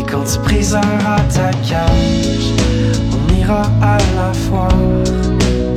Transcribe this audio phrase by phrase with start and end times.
[0.00, 2.54] Et quand tu briseras ta cage,
[3.12, 4.68] on ira à la foire,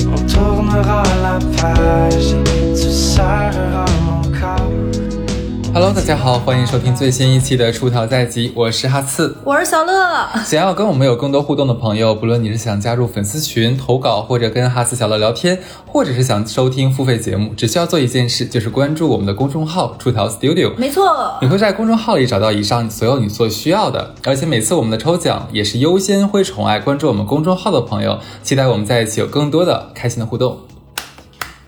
[0.08, 2.34] on tournera la page
[2.74, 4.03] tu serreras.
[5.74, 9.36] Hello，大家好，欢迎收听最新一期的《出逃在即》，我是哈刺。
[9.44, 15.58] 我是小乐，想要跟我们有更多互动的朋友，不论你是想加入粉丝群投稿，或者跟哈刺小乐聊天，
[15.88, 20.76] 或者是想收听付费节目，只需要做一件事，就是关注我们的公众号“出逃 Studio”。
[20.78, 30.56] 没错你，会在公众号里找到以上所有你所需要的，而且每次我们的抽奖也是优先会宠爱关注我们公众号的朋友，期待我们在一起有更多的开心的互动。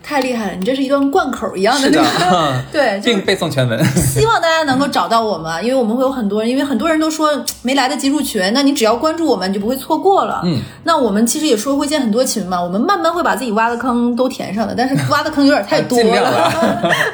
[0.05, 0.55] 太厉害了！
[0.55, 1.89] 你这是一段贯口一样的
[2.71, 3.83] 对，就并是背诵全文。
[3.97, 7.31] 希望大家能够找到我们，因为我们会有很多人，因为很多人都说
[7.63, 10.41] 没来得及入群，那你只要关注我们，你就不会错过了。
[10.45, 16.51] 嗯，那我们其实也说会建很多群嘛，我们慢慢会把自己挖的坑都填上的，但是挖的坑有点太多了。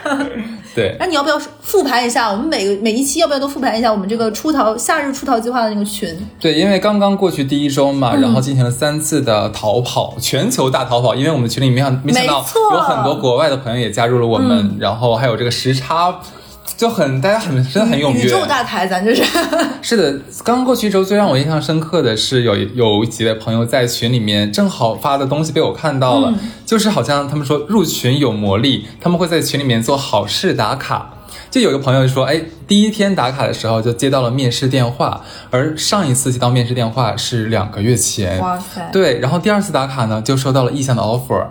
[0.71, 0.75] 了。
[0.75, 2.31] 对，那你要不要复盘一下？
[2.31, 6.09] 我们每个每一期要不要都复盘一下我们这个出逃夏日出逃计划的那个群？
[6.39, 11.13] 对，因为刚刚过去第一周嘛，嗯然后进行了三次的逃跑，全球大逃跑。
[11.13, 16.19] 因为我们群里没想没想到有很多国外的朋友也加入了我们，然后还有这个时差，
[16.81, 18.23] 就很大家很真的很踊跃。
[18.23, 19.23] 宇宙大台，咱这是。
[19.83, 26.33] 是的，刚过去一周，最让我印象深刻的是有有几位朋友在群里面正好发的东西被我看到了，
[26.65, 31.13] 就是好像他们说入群有魔力，他们会在群里面做好事打卡。
[31.51, 38.39] 就有个朋友说，哎，第一天打卡的时候就接到了面试电话，而上一次接到面试电话是两个月前。
[38.39, 41.45] 哇塞对，然后第二次打卡呢，就收到了意向的 offer，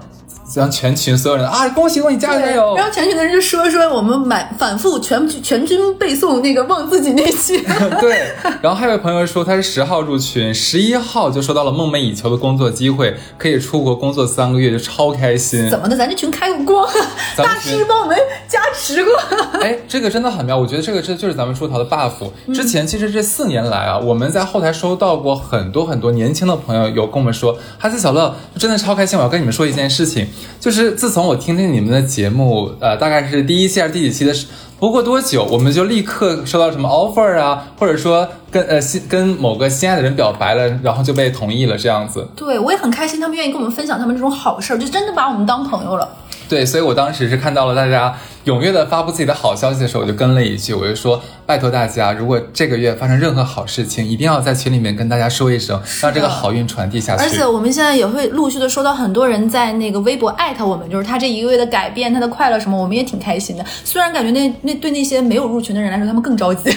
[0.55, 2.75] 让全群所有人啊，恭喜恭喜，加油加油！
[2.77, 7.61] 然后全群的人就说说我们买反复全全军背诵那个忘自己那期，
[8.01, 15.79] 对，然后还有朋友说他是十号入群，十一号就收到了梦寐以求的工作机会，可以出国工作三个月，就超开心怎。
[15.79, 15.97] 么的？
[15.97, 16.89] 咱这群开过光，
[17.37, 18.17] 大师帮我们
[18.49, 19.13] 加持过。
[19.61, 22.13] 哎，这个真的很妙，我觉得这个这就是咱们出逃的 buff。
[22.55, 30.27] 之前其实这四年来啊，我们在后台收到过很多很多年轻的朋友有跟我们说，哈斯小乐真的超开心，我要跟你们说一件事情，
[30.59, 34.47] 就是自从我听听你们的节目，呃，大概是第一期还是第几期的时。
[34.79, 42.27] 不过多久，我们就立刻收到什么 offer 啊，或者说跟呃心跟某个心爱的人表白了，然后就被同意了这样子。
[42.35, 46.09] 对，我也很开心，他们愿意跟我们分享他们这种好事儿，就真的把我们当朋友了。
[46.49, 57.23] 对，所以我当时是看到了大家踊跃的发布自己的好消息的时候，我就跟了一句，我就说拜托大家，如果这个月发生任何好事情，一定要在群里面跟大家说一声，让这个好运传递下去。
[57.23, 63.65] 而且我们现在也会陆续的收到很多人在那个微博艾特我们，就是他这一个月的改变，他的快乐什么，我们也挺开心的。
[63.85, 66.75] 虽然感觉那那对那些没有入群的人来说，他们更着急。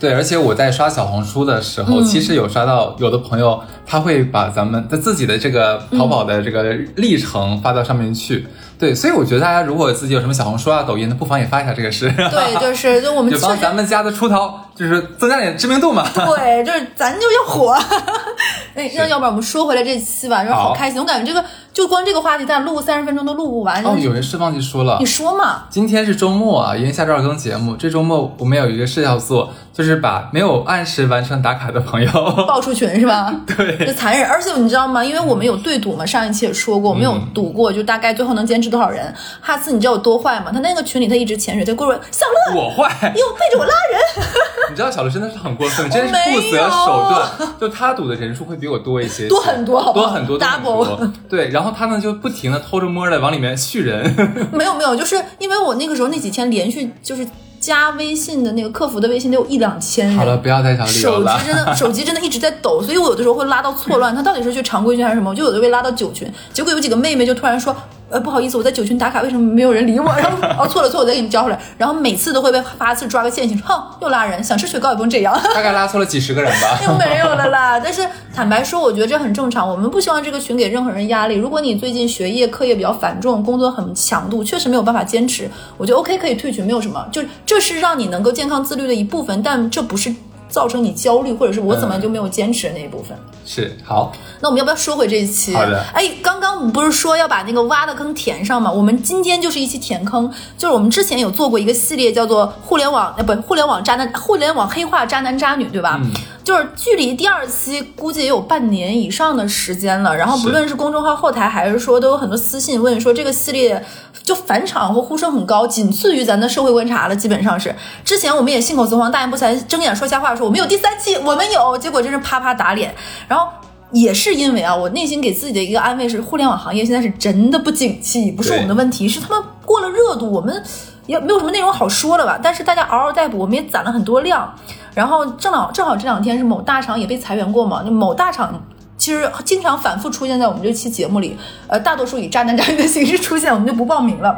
[0.00, 8.46] 对，而且我在刷小红书的时候，其实有刷到有的朋友他会把咱们的自己的这个淘宝的这个历程发到上面去。
[8.78, 12.08] 对，所以我觉得大家如果自己有什么小红书啊、抖音的，不妨也发一下这个事。
[12.12, 16.08] 对， 就是就我们就帮咱们家的出逃，就是增加点知名度嘛。
[16.14, 17.76] 对，就是咱就要火。
[18.76, 21.00] 哎，那要不然我们说回来这期吧，就是好好开心。
[21.00, 21.44] 我感觉这个
[21.78, 23.80] 就光这个话题，咱录三十分钟都录不完。
[23.86, 25.62] 哦，有人是忘记说了你，说嘛？
[25.70, 32.10] 今天是周末啊，因为下周二更节目，这周末我们有一个事要做，就是把没有按时完成打卡的朋友，
[32.48, 33.32] 爆出群是吧？
[33.46, 34.28] 对就残忍。
[34.28, 35.04] 而且你知道吗？
[35.04, 39.14] 因为我们有对赌嘛，上一期也说过，我们有嗯赌过，就大概最后能坚持多少人。
[39.40, 40.50] 哈斯，你知道有多坏吗？
[40.52, 43.12] 他那个群里他一直潜水，他跟我说：“小乐，我坏。
[43.14, 44.26] 你又背着我拉人。
[44.70, 47.48] 你知道小乐真的是很过分，真是不择手段。
[47.60, 51.12] 就他赌的人数会比我多一些，多很多好不好多很多 Double 多。
[51.28, 54.14] 对，然后他呢就不停的偷着摸的往里面续人。
[54.52, 57.26] ”没有没有，就是因为我那个时候那几天连续就是
[57.60, 60.16] 加微信的那个客服的微信得有一两千人。
[60.16, 61.46] 好了，不要再想理由手机。
[61.46, 65.30] 真的， 手机真的一直在抖，所以我有的时候会拉到错乱，他到底是去常规群还是什么？
[65.30, 67.74] 我就有的被拉到九群，结果有几个妹妹就突然说，
[68.10, 70.06] 呃，不好意思，我在九群打卡，为什么没有人理我？
[70.16, 71.60] 然后哦，错了错了，我再给你交回来。
[71.76, 75.38] 然后每次都会被发次抓个现行，哼，又拉人，想吃雪糕也不用这样。
[75.54, 76.78] 大概拉错了几十个人吧。
[76.86, 77.78] 又没有了啦。
[77.78, 79.68] 但是坦白说，我觉得这很正常。
[79.68, 81.34] 我们不希望这个群给任何人压力。
[81.34, 87.06] 如果你最近学业课业比较繁重，工作很强度，确实没有办法坚持，我觉得 OK 可以退群，没有什么。
[87.12, 90.14] 就是这是让你能够健康自律的一部分，但这不是
[90.48, 93.16] 造成你焦虑或者是我怎么就没有坚持的那一部分。
[93.46, 95.54] 是好，那我们要不要说回这一期？
[95.54, 98.70] 好的哎，刚刚我们不是说要把那个挖的坑填上吗？
[98.70, 105.98] 我们今天就是一期填坑，就是我们之前有做过一个系列，叫做“互联网”呃不，互联网渣男，互联网黑化渣男渣女，对吧？
[106.02, 106.10] 嗯
[106.48, 110.16] 就是距离第二期估计也有半年以上的时间了。
[110.16, 113.84] 然后不论是公众号后台，还是说都有很多私信问说这个系列
[114.22, 117.74] 就返场或呼声很高，仅次于咱的社会观察了，基本上是。
[118.02, 122.94] 之前我们也信口雌黄、大言不惭、睁眼说瞎话，说我们有第三期，我们有，结果真是啪啪打脸。
[123.28, 123.46] 然后
[123.92, 130.64] 也是因为啊，我内心给自己的一个安慰是，互联网行业现在是真的不景气，不是我们的问题，是他们过了热度，我们
[131.04, 132.40] 也没有什么内容好说了吧。
[132.42, 134.50] 但是大家嗷嗷待哺，我们也攒了很多量。
[134.98, 138.60] 然后正好正好这两天是某大厂也被裁员过嘛，那某大厂。
[138.96, 144.36] 其实经常反复出现在我们这期节目里，呃，大多数以渣男渣女的形式出现，我们就不报名了。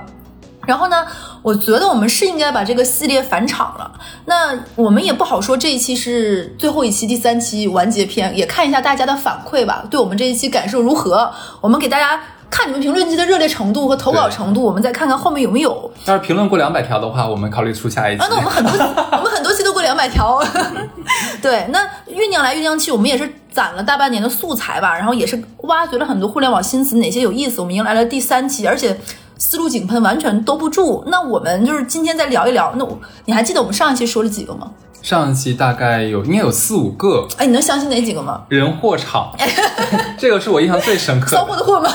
[0.66, 1.06] 然后呢，
[1.40, 3.90] 我觉得我们是应该把这个系列返场了。
[4.26, 11.32] 那我们也不好说这一期是最后一期、第三期完结篇，也看一下大家的反馈吧，对我们这一期感受如何？
[11.62, 12.20] 我们给大家
[12.50, 15.90] 看你们评论区的热烈程度和投稿程度，我们再看看后面有没有。
[16.06, 18.22] 要是评论过两百条的话，我们考虑出下一期。
[18.22, 18.72] 啊，那我们很多
[19.12, 20.42] 我们很多期都过两百条。
[21.40, 28.98] 对，那酝酿来酝酿去，我们也是攒了大半年的素材吧，然后也是挖掘了很多互联网新词，哪些有意思，我们迎来了第三期，而且。
[29.42, 31.02] 思路井喷，完全兜不住。
[31.06, 32.74] 那我们就是今天再聊一聊。
[32.76, 34.70] 那我你还记得我们上一期说了几个吗？
[35.00, 37.26] 上一期大概有应该有四五个。
[37.38, 38.42] 哎，你能想起哪几个吗？
[38.50, 39.34] 人货场，
[40.18, 41.28] 这个是我印象最深刻。
[41.28, 41.90] 骚货的货吗？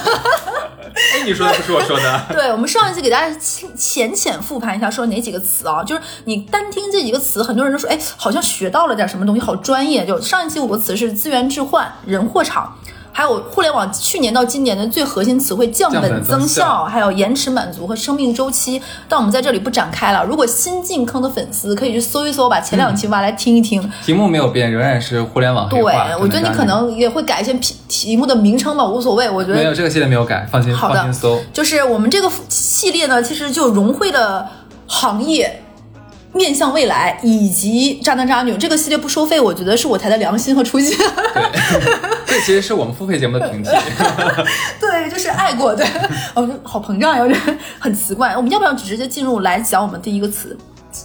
[1.25, 2.21] 你说的不是我说的。
[2.31, 3.35] 对，我们上一期给大家
[3.75, 5.83] 浅浅复盘一下，说哪几个词啊？
[5.83, 10.05] 就是你单听这几个词，很多人都说，哎，好像学到了点什么东西，好专业。
[10.05, 12.77] 就上一期五个词是资源置换、人货场。
[13.17, 20.21] 还有互联网去年到今年的最核心词汇降本增效，还有延迟满足和生命周期，但我们在这里不展开了。
[20.25, 23.89] 如果新进坑的粉丝可以去搜一搜，把前两期挖来听一听。
[24.05, 25.79] 题目没有变，仍然是互联网对，
[26.19, 29.29] 我觉得你可能也会改一些题题目的名称吧，无所谓。
[29.29, 31.41] 我觉得没有这个系列没有改，放心放心搜。
[31.53, 34.45] 就是我们这个系列呢，其实就融汇了
[34.87, 35.61] 行业。
[36.35, 40.95] 面向未来以及渣男渣女这个系列不收费，我觉得是我台的良心和初心。
[42.25, 43.69] 这其实是我们付费节目的平替。
[44.79, 45.85] 对，就是爱过的。
[46.33, 47.39] 哦，好膨胀，有点
[47.79, 48.35] 很奇怪。
[48.35, 50.57] 我们要不要直接进入来讲我们第一个词？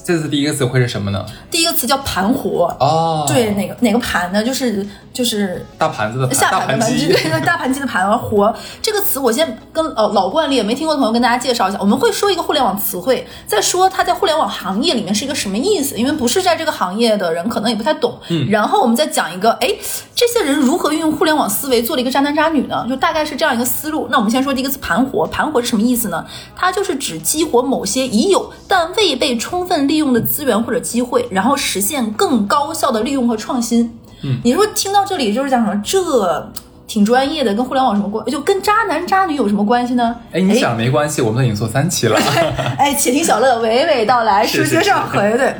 [0.04, 1.24] 这次第一个词会是什么呢？
[1.50, 3.24] 第一个词叫盘活哦。
[3.28, 4.42] 对，哪个哪个盘呢？
[4.42, 11.78] 就是就是大盘子的下盘的盘鸡， 对，大盘鸡的盘而活这个词，我先跟呃老惯例没听过的朋友跟大家介绍一下。
[11.80, 18.18] 我们会说一个互联网词汇，再说它在互联网行业里面是一个什么意思，因为不是在这个行业的人可能也不太懂。
[18.28, 18.48] 嗯。
[18.48, 19.68] 然后我们再讲一个，哎，
[20.14, 22.86] 这些人如何运用互联网思维做了一个渣男渣女呢？
[22.88, 24.08] 就大概是这样一个思路。
[24.10, 26.24] 那我们先说第一个词盘活，盘活是什么意思呢？
[26.54, 30.50] 它就是指激活某些已有但未被充分利用的资源。
[30.60, 33.90] 或者机会，然后实现更高效的利用和创新。
[34.22, 35.80] 嗯，你说听到这里就是讲什么？
[35.82, 36.52] 这
[36.86, 38.22] 挺专业的，跟互联网什么关？
[38.26, 40.14] 就跟渣男渣女有什么关系呢？
[40.32, 42.18] 哎，你想没关系，我们都已经做三期了。
[42.76, 45.54] 哎，且听小乐娓娓道来，书接上回对。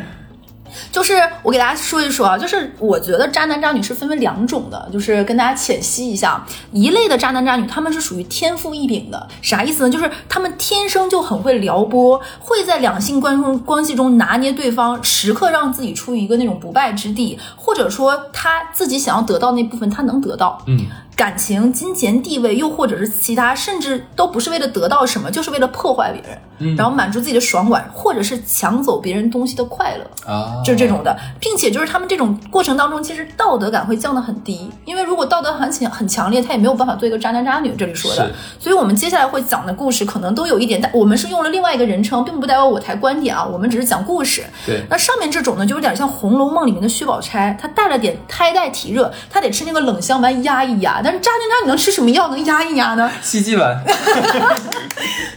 [0.92, 9.90] 就是我给大家说一说啊，就是我觉得渣男渣女是分为两种的，就是跟大家浅析一下，一类的渣男渣女他们是属于天赋异禀的，啥意思呢？
[9.90, 20.86] 就是他们天生就很会撩拨，会在两性关中关系中拿捏对方，时刻让自己处于一个那种不败之地，或者说他自己想要得到那部分他能得到，嗯。
[21.20, 37.74] 感情、金钱、地位，又或者是其他，甚至都不是为了得到什么，就是为了破坏别人，然后满足自己的爽感，或者是抢走别人东西的快乐啊，就是这种的，并且就是他们这种过程当中，其实道德感会降得很低，因为如果道德很强很强烈，他也没有办法做一个渣男渣女。
[37.76, 44.42] 这里说的，所以我们接下来会讲的故事可能都有一点，但我们是用了另外一个人称，并不代表我台观点啊，我们只是讲故事。
[44.64, 51.02] 对，那上面这种呢，就有点像《红楼梦》里面的薛宝钗，她带了点胎带体热，她得吃那个冷香丸压一压。
[51.02, 53.10] 但是渣男渣女能吃什么药能压一压呢？
[53.22, 53.82] 西剂丸。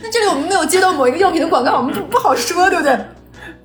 [0.02, 2.98] 那这里我们没有接到某一个药品的广告，我们不不好说，对不对？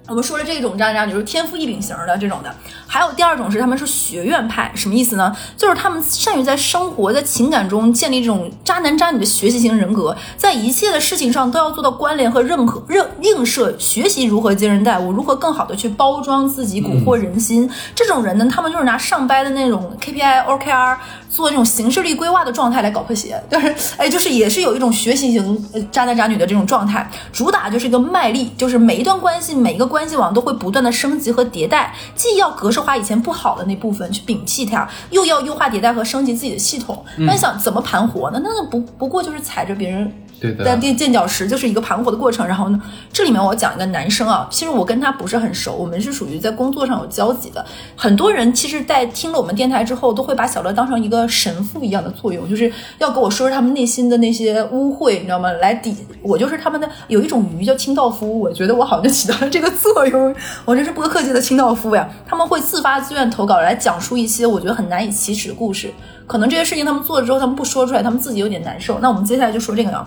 [0.09, 2.51] 我们说了这种渣男渣女是天赋异禀型的这种的，
[2.87, 5.37] 还有第二种是他们是学院派，什么意思呢？
[5.55, 17.71] 就是他们善于在生活在情感中建立这种渣男渣女的学习型人格，在一切的事情上都要做到关联和认可、认映射，学习如何接人待物，如何更好的去包装自己，蛊惑人心。
[17.95, 20.97] 这种人呢，他们就是拿上班的那种 KPI、OKR
[21.39, 29.99] 做那种形式力规划的状态来搞破鞋，但是哎，就是也是有一种学习型渣男渣女的这种状态，主打就是一个卖力，就是每一段关系每一个关。
[29.99, 37.05] 关系网都会不断的升级和迭代，既要格式化以前不好的那部分去摒弃它，又要优化迭代和升级自己的系统。
[37.17, 38.41] 那想怎么盘活呢？
[38.41, 40.13] 那不不过就是踩着别人。
[40.41, 42.47] 对的，垫垫脚石就是一个盘活的过程。
[42.47, 42.81] 然后呢，
[43.13, 47.65] 这里面我讲一个男生啊，其实我跟他不是很熟，我们是属于在工作上有交集的。
[47.97, 55.51] 很多人其实，在听了我们电台之后，都会把小乐当成一个神父一样的作用，就是要给我说说他们内心的那些污秽，你知道吗？
[55.53, 60.35] 来抵我就是他们的有一种鱼叫清道夫，我觉得我好像起到了这个作用。
[60.65, 62.09] 我这是播客界的清道夫呀。
[62.27, 65.93] 他们会自发自愿投稿来讲述一些我觉得很难以启齿的故事。
[66.27, 68.99] 可能这些事情他们做了之后，他们不说出来，他们自己有点难受。
[69.01, 70.05] 那我们接下来就说这个呢。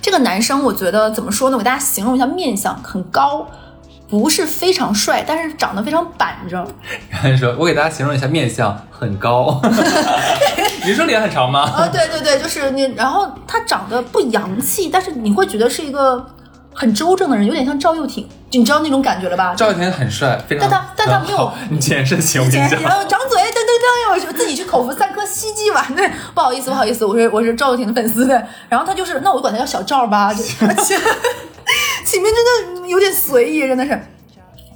[0.00, 1.56] 这个男生，我觉得怎么说呢？
[1.56, 3.46] 我给大家形容一下面相，很高，
[4.08, 6.66] 不是非常帅，但是长得非常板正。
[7.10, 9.60] 然后说，我给大家形容一下面相，很高。
[10.84, 11.60] 你说脸很长吗？
[11.60, 12.84] 啊，对对对，就是你。
[12.94, 16.26] 然后他长得不洋气，但是你会觉得是一个
[16.72, 19.54] 很周正的人，有点像赵又廷，你知道那种感觉了吧？
[19.54, 20.68] 赵又廷很帅，非常。
[20.68, 22.80] 但他但他没有你简直是，我跟你讲。
[22.82, 25.94] 然后张嘴，噔噔噔，我自己去口服三颗西剂丸。
[25.94, 28.46] 对，不好意思，不好意思，我是我是赵又廷的粉丝的。
[28.68, 30.32] 然后他就是，那我管他叫小赵吧。
[32.04, 34.00] 起名真的有点随意，真的是。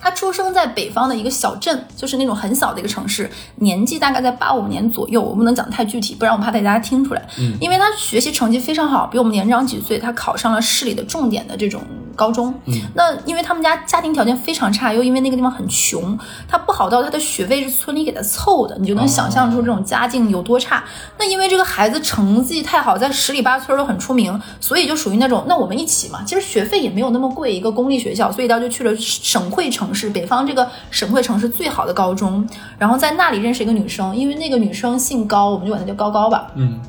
[0.04, 7.26] 他出生在北方的一个小镇，就是那种很小的一个城市，年纪大概在八五年左右，我不能讲太具体，不然我怕大家听出来。
[7.38, 11.80] 嗯，因为他学习成绩非常好，比我们年长几岁，他考上了市里的重点的这种
[12.14, 12.52] 高中。
[12.66, 20.84] 嗯，那因为他们家家庭条件非常差，又因为那个地方很穷，他不好到他的学费是村里给他凑的，你就能想象出这种家境有多差。
[21.18, 26.22] 那因为这个孩子成绩太好，在十里八村都很出名，所以就属于那种，那我们一起嘛。
[26.26, 29.93] 其实学费也没有那么贵，一个公立学校，所以他就去了省会城。
[29.94, 32.46] 是北方这个省会城市最好的高中，
[32.78, 36.50] 然后在那里认识一个女生，因为那个女生姓高，我们就管她叫高高吧。
[36.54, 36.80] 嗯，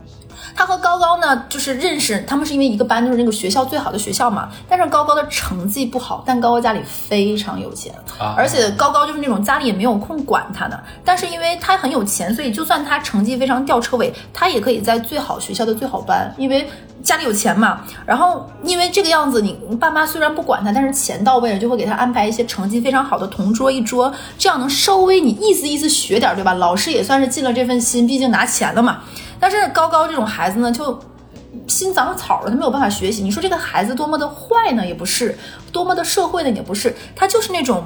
[0.56, 4.50] 他和高高呢，就是认识，他们是因为一个班，就是那个学校最好的学校嘛。
[4.70, 16.68] 但是高高的成绩不好，但高高家里非常有钱，啊而且高高就是那种家里也没有空管他的，但是因为他很有钱，所以就算他成绩非常吊车尾，他也可以在最好学校的最好班，因为
[17.04, 17.82] 家里有钱嘛。
[18.06, 26.54] 然后因为这个样子，你爸妈虽然不管他，但是钱到位了，就会给他安排一些成绩非常好的同桌一桌，这样能稍微你意思意思学点，对吧？
[26.54, 29.02] 老师也算是尽了这份心，毕竟拿钱了嘛。
[29.40, 31.00] 但是高高这种孩子呢，就
[31.68, 33.22] 心长草了，他没有办法学习。
[33.22, 34.86] 你说这个孩子多么的坏呢？
[34.86, 35.38] 也不是，
[35.72, 36.50] 多么的社会呢？
[36.50, 37.84] 也不是，他就是那种，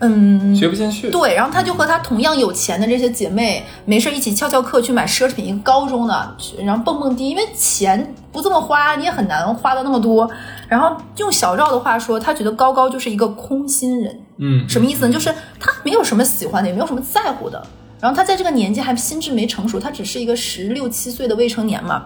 [0.00, 1.10] 嗯，学不进去。
[1.10, 5.46] 对，然后他就和他同样有钱的这些姐妹，没事一起翘翘课去买奢侈品。
[5.46, 10.30] 一个高中的，然后蹦蹦迪，因为钱不这么花，你也很难花的那么多。
[10.68, 14.20] 然后用小赵的话说，他觉得高高就是一个空心人。
[14.36, 15.12] 嗯，什么意思呢？
[15.12, 17.60] 就是他没有什么喜欢的，也没有什么在乎的。
[18.00, 22.04] 然后他在这个年纪还心智没成熟，他只是一个十六七岁的未成年嘛，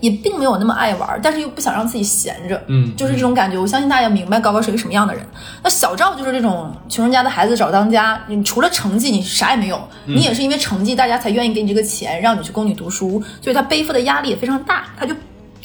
[0.00, 3.58] 也并没有那么爱玩，但是又不想让自己闲着，嗯就是这种感觉。
[3.58, 5.24] 我相信大家明白高高是一个什么样的人。
[5.62, 15.14] 那小赵就是这种穷人家的孩子找当家，你除了成绩你啥也没有，你也是因为成绩大家才愿意给你这个钱，让你去供你读书，所以他背负的压力也非常大，他就。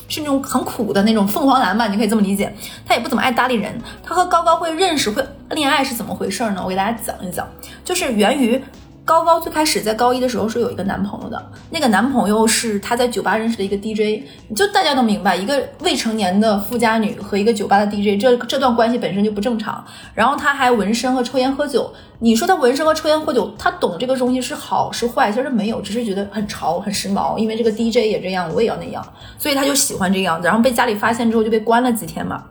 [0.09, 2.53] 是那种很苦的那种凤凰男吧，你可以这么理解。
[2.85, 3.73] 他也不怎么爱搭理人。
[4.03, 6.61] 他和高高会认识、会恋爱是怎么回事呢？
[6.63, 7.47] 我给大家讲一讲，
[7.83, 8.61] 就是源于
[9.05, 14.23] 高高最开始在高一的时候是有一个男朋友的，那个男朋友是他在酒吧认识的一个 DJ，
[14.55, 19.83] 就大家都明白，一个未成年的富家女和一个酒吧的 DJ，这这段关系本身就不正常。
[20.13, 29.05] 然后他还纹身和抽烟喝酒，你说他纹身和抽烟喝酒，他懂这个东西是好是坏，其实没有，只是觉得很潮很时髦，因为这个 DJ 也这样，我也要那样，
[29.37, 30.47] 所以他就喜欢这个样子。
[30.47, 32.41] 然后被家里发现之后就被关了几天嘛。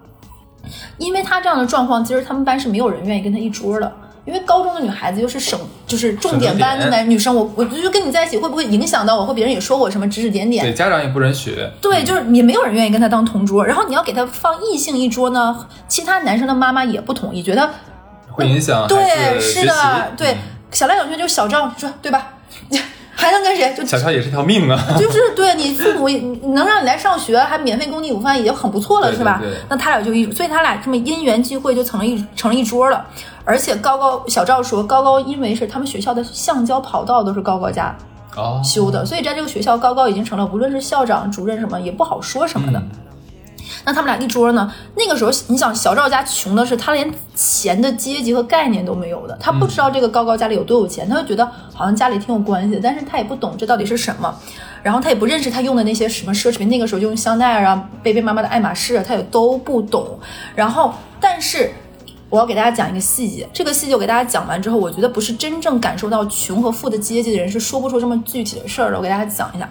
[0.98, 3.90] 因为他这样的状况，其实他们班是没有人愿意跟他一桌的。
[4.24, 9.26] 因为高中的女孩子又是省就是重点班的男女生，我我就跟你在一起会不会影响到我？
[9.26, 10.64] 或别人也说我什么指指点点？
[10.64, 11.56] 对，家长也不允许。
[11.80, 13.64] 对，就是也没有人愿意跟他当同桌。
[13.64, 17.68] 然后你要给他放异性一桌呢，其他男生的妈妈也不同意，觉得
[18.30, 20.36] 会影响孩对，是的习，对。
[20.70, 22.32] 小来小去就是小赵，你说对吧？
[23.22, 23.72] 还能跟谁？
[23.76, 24.76] 就小乔也是条命啊。
[24.98, 26.08] 就是对你父母
[26.52, 29.40] 能让你来上学，还免费供你午饭，已经很不错了，对是吧？
[29.68, 33.06] 那他俩就一，所以他俩这么因缘际会就成了一成了一桌了。
[33.44, 37.94] 而且高高小赵说，高高因为是他们学校的橡胶跑道都是高高家
[38.36, 42.78] 哦，修的，所以在这个学校，高高已经成了无论是校长、主任什么也不好说什么的。
[42.78, 42.90] 嗯
[43.84, 44.72] 那他们俩一桌呢？
[44.96, 54.34] 那个时候，你想小赵家穷的是他连钱的阶级和概念都没有的，他不知道这个高高家里有多有钱，他就觉得好像家里挺有关系的，但是他也不懂这到底是什么，
[54.82, 60.18] 然后他也不认识他用的那些什么奢侈品，那个时候就用香奈儿啊、贝贝妈妈的爱马仕啊，他也都不懂。
[60.54, 61.70] 然后，但是
[62.28, 68.96] 我要给大家讲一个细节，这个细节我给大家讲完之后，我觉得不是真正感受到穷和富的阶级的人是说不出这么具体的事儿的。
[68.96, 69.68] 我给大家讲一下。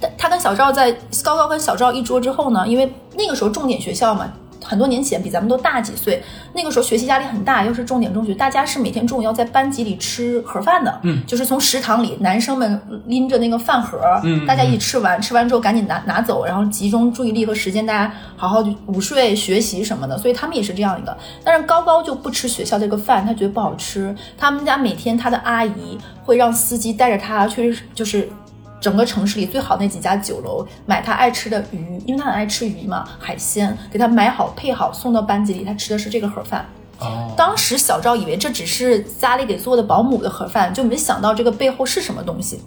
[0.00, 4.32] 但他跟小赵在高高跟小赵一桌之后呢，因为那个时候重点学校嘛，
[4.62, 6.22] 很多年前比咱们都大几岁，
[6.54, 21.14] 那个时候学习压力很大，又是重点中学，大家是每天中午要在班级里吃盒饭的，嗯，就是从食堂里男生们拎着那个饭盒，嗯大家一起吃完，吃完之后赶紧拿拿走，然后集中注意力和时间，大家好好地午睡学习什么的，所以他们也是这样一个。
[21.44, 24.14] 但是高高就不吃学校这个饭，他觉得不好吃。
[24.38, 28.28] 他们家每天他的阿姨会让司机带着他去，就是。
[28.84, 36.66] 整个城市里最好那几家酒楼买他爱吃的鱼，因为他很爱吃鱼嘛，海鲜给他买好配好送到班级里，他吃的是这个盒饭。
[36.98, 42.60] 哦，当时小赵以为这只是家里给做的保姆的盒饭，就没想到这个背后是什么东西。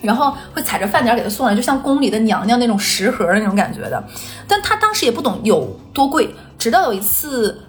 [0.00, 4.02] 然后会踩着饭点儿给他送来，就像宫里的娘娘那种食盒的那种感觉的。
[4.48, 7.60] 但他当时也不懂有多贵，直到有一次，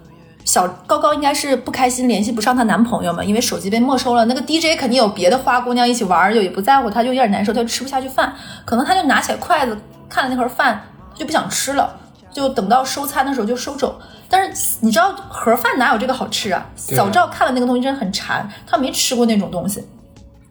[0.54, 4.24] 小高高应该是不开心，联系不上她男朋友嘛，因为手机被没收了。
[4.26, 8.32] 那个 DJ 肯定有别的花姑娘一起玩儿，就也不在乎，她就有点难受，她就吃不下去饭，
[8.64, 9.76] 可能她就拿起来筷子
[10.08, 10.80] 看了那盒饭，
[11.16, 11.98] 就不想吃了。
[12.32, 14.00] 就等到收餐的时候就收走。
[14.30, 16.64] 但是你知道盒饭哪有这个好吃啊？
[16.76, 19.84] 小赵看了那个东西真的很馋，他没吃过那种东西，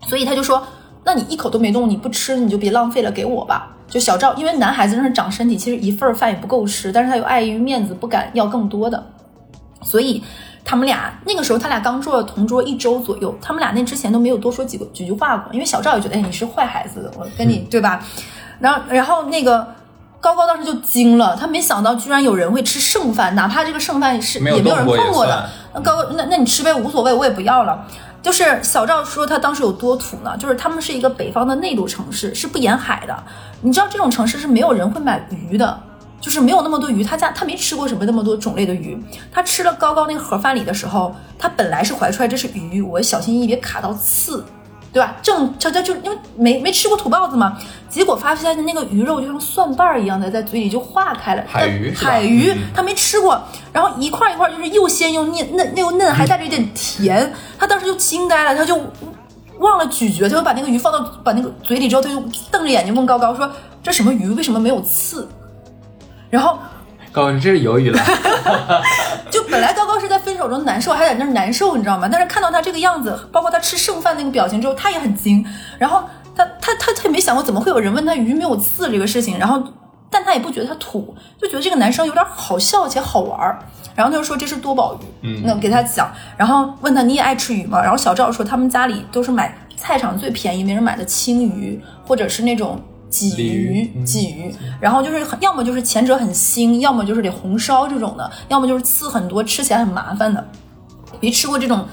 [0.09, 0.67] 所以他就说
[1.07, 9.07] ：“那你一口都没动，你不吃你就别浪费了，给我吧。”就小赵，因为男孩子真是长身体，其实一份饭也不够吃，但是他又碍于面子不敢要更多的，
[9.83, 10.23] 所以
[10.65, 18.03] 他们俩那个时候他俩刚做了同桌一周左右，他们俩那之前都没有多说几个几句话过，因为小赵也觉得哎你是坏孩子，我跟你、对吧？
[18.61, 19.67] 然后然后那个。
[20.23, 25.49] 高高当时就惊了，他没想到居然有人会吃剩饭，哪怕这个剩饭是没也没有人碰过的。
[25.75, 27.85] 那高高，那那你吃呗，无所谓，我也不要了。
[28.23, 30.37] 就是小赵说他当时有多土呢？
[30.39, 33.21] 就是他们是一个北方的内陆城市，是不沿海的。
[33.63, 35.77] 你知道这种城市是没有人会买鱼的，
[36.23, 37.05] 就是没有那么多鱼。
[37.05, 38.99] 他家他没吃过什么那么多种类的鱼。
[39.31, 44.43] 他吃了高高那个盒饭里的时候，他本来是怀出来这是鱼，我小心翼翼别卡到刺。
[44.93, 45.17] 对吧？
[45.23, 47.57] 正他他就因为没没吃过土包子嘛，
[47.89, 51.43] 结果发现那个鱼肉就像蒜瓣儿一样的在嘴里就化开了。
[51.49, 58.79] 海鱼海鱼嗯他没吃过，然后一块一块就是又鲜又嫩嫩又嫩，还带着一点甜，他当时就惊呆了，他就
[59.61, 63.51] 忘了咀嚼，他就把那个鱼放到把那个嘴里之后，他就瞪着眼睛问高高说
[63.83, 64.29] ：“这什么鱼？
[64.35, 65.27] 为什么没有刺？”
[66.33, 66.59] 然后
[67.13, 68.03] 高高，你这是鱿鱼了。
[69.31, 72.09] 就本来高高是在分手中难受，还在那儿难受，你知道吗？
[72.11, 75.45] 但是看到他这个样子，包括他吃剩饭那个表情之后，他也很惊。
[75.79, 76.03] 然后
[76.35, 79.63] 他他他他也没想过怎么会有人问他鱼没有刺这个事情，然后
[80.09, 83.59] 但他也不觉得他土，就觉得这个男生有点好笑且好玩儿。
[83.95, 87.79] 然后他就说这是多宝鱼，嗯那给他讲，然后问他你也爱吃鱼吗？
[87.83, 92.83] 然后小赵说他们家里都是买菜场最便宜没人买的青鱼，或者是那种。
[93.13, 100.45] 鲫鱼鲫鱼，然后就是要么就是前者很腥，要么就是得红烧这种的，要么就是刺很多，吃起来很麻烦的。
[101.21, 101.87] 没吃过这种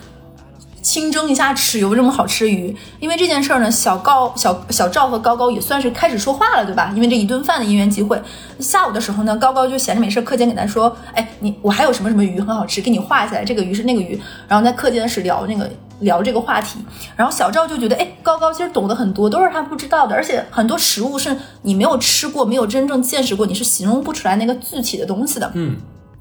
[0.81, 6.91] 清蒸一下吃有这么好吃的鱼，因为这件事儿呢，小高、小小赵和高高也算是开始说话了，对吧？
[6.95, 8.21] 因为这一顿饭的因缘机会，
[8.59, 15.69] 下午的时候呢，高高就闲着没事，课间给他说，哎，你我还有什么什么鱼很好吃，给你画下来，这个鱼是那个鱼，然后在课间是聊那个
[15.99, 16.79] 聊这个话题，
[17.15, 25.75] 然后小赵就觉得，哎，高高其实懂得很多，都是他不知道的，而且很多食物是你没有吃过，没有真正见识过，你是形容不出来那个具体的东西的，嗯，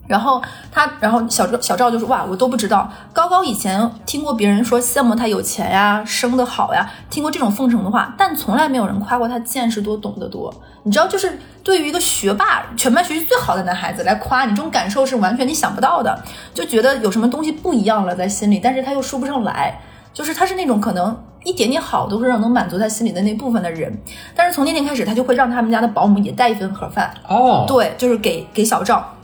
[0.09, 0.43] 然后
[0.73, 2.91] 他，然后小赵小赵就说：“哇，我都不知道。
[3.13, 10.53] 高高以前听过别人说羡慕他有钱呀，生得好呀，听过这种奉承的话，但从来没有人夸过他见识多，懂得多。
[10.83, 16.19] 你知道，就是对于一个学霸，全班学习最好的男孩子来夸你，这种感受是完全你想不到的，
[16.55, 19.81] 就觉得有什么东西不一样了在心里，但是他又说不上来。
[20.15, 23.97] 就是他是那种可能一点点好都是让能满足他心里的那部分的人，
[24.35, 29.15] 但是从那天开始，他就会让他们家的保姆也带一份盒饭，哦，对，就是给给小赵。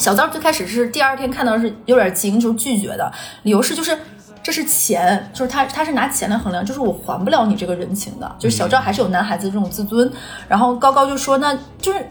[0.00, 3.94] 小赵最开始是第二天看到是有点惊，就是拒绝的，理由是就是
[4.42, 8.34] 这是钱，就是他他是拿钱来衡量，就是我还不了你这个人情的。
[8.38, 10.10] 就是小赵还是有男孩子的这种自尊，
[10.48, 12.02] 然后高高就说那就是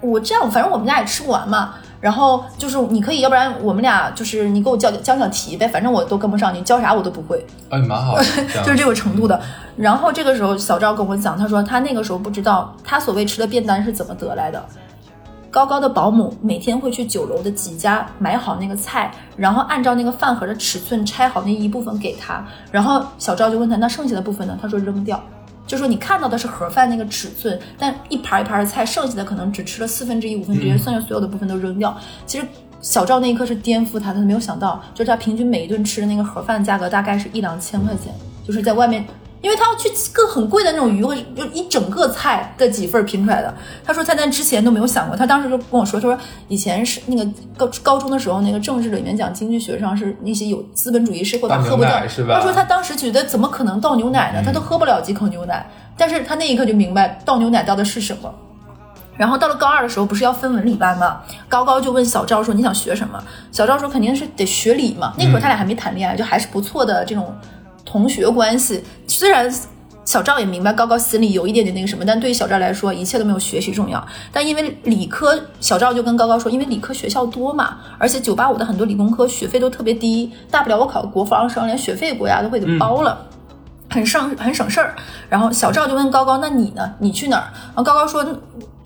[0.00, 1.74] 我这样，反正我们家也吃不完嘛。
[2.00, 7.46] 然后就是你可以，要不然我们俩就是你给我教教讲题呗，反正我都跟不上，你教啥我都不会。
[7.70, 8.24] 哎，蛮好的，
[8.66, 9.40] 就是这个程度的。
[9.76, 14.60] 然后这个时候，小赵跟我讲，他说他那个时候不知道他所谓吃的便当是怎么得来的。
[15.52, 22.42] 高高的保姆每天会去酒楼的几家买好那个菜，然后按照那个饭盒的尺寸拆好那一部分给他。
[22.70, 24.58] 然后小赵就问他，那剩下的部分呢？
[24.62, 25.22] 他说扔掉。
[25.66, 31.94] 就说你看到的是盒饭那个尺寸，但一盘一盘的菜，剩下的可能只吃了四分之一、五分之一，剩下所有的部分都扔掉。
[32.24, 32.46] 其实
[32.80, 38.12] 小赵那一刻是颠覆他的，他没有想到，就是他平均每一顿吃的那个盒饭价格大概是一两千块钱，
[38.42, 39.04] 就是在外面，
[39.42, 43.52] 因为他要去更很贵的那种鱼，或者就一整个菜的几份拼出来的。
[43.84, 46.16] 他说他在之前都没有想过，他当时就跟我说，他说
[46.48, 51.90] 以前是那个高高中的时候，那个政治里面讲经济学上是那些有资本主义社会吧，倒牛喝不掉。
[51.90, 54.42] 奶是吧他说他当时觉得怎么可能倒牛奶呢？
[54.46, 58.32] 他都喝不了几口牛奶，但是他那一刻就明白倒牛奶倒的是什么。
[59.14, 61.20] 然后到了高二的时候，不是要分文理班吗？
[61.46, 67.36] 高高就问小赵说：“你想学什么？”小赵说：“肯定是得学理嘛。”那会儿他俩还没谈恋爱，就还是不错的这种
[67.84, 68.82] 同学关系。
[69.06, 69.52] 虽然
[70.04, 74.04] 小赵也明白高高心里有一点点那个什么，但对于小赵来说，一切都没有学习重要。
[74.32, 83.26] 但因为理科，小赵就跟高高说：“因为理科学校多嘛，而且九八五的很多理工科学费都特别低，大不了我考个国防生，连学费国家都会给包了。
[83.90, 84.96] 很省很省事儿。
[85.28, 86.94] 然后小赵就问高高：“那你呢？
[86.98, 88.24] 你去哪儿？”然后高高说：“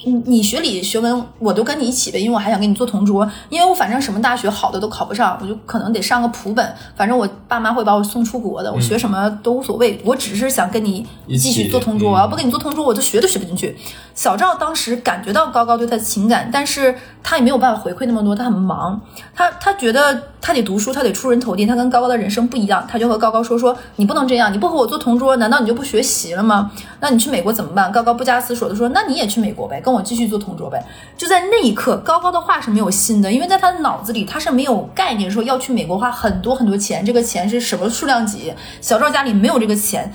[0.06, 3.28] 你你学理学文，我都跟你一起呗，因为我还想跟你做同桌。
[3.48, 6.74] 因为我反正什么大学好的都考不上，我就可能得上个普本。
[6.94, 10.00] 反正我爸妈会把我送出国的，我学什么都无所谓。
[10.04, 13.76] 我只是想跟你继续做同桌，嗯我要不跟你做同桌，我就学都学不进去。”
[14.14, 18.98] 小赵当时感觉到高高对他的情感，但是他也没有办法回馈那么多，他很忙，
[19.34, 26.70] 他他觉得他得读书，他得出人头地，他跟高高的人生不一样，他就和高高说说你不能这样，你不和我做同桌，难道你就不学习了吗？
[27.00, 27.92] 那你去美国怎么办？
[27.92, 30.84] 高高不加思索的说，那你也去美国呗，跟我我继续做同桌呗。
[31.16, 38.52] 就在那一刻，高高的话是没有信的，因为在他的脑子里他是没有概念说要去美国花很多很多钱，这个钱是什么数量级。
[38.80, 40.12] 小赵家里没有这个钱，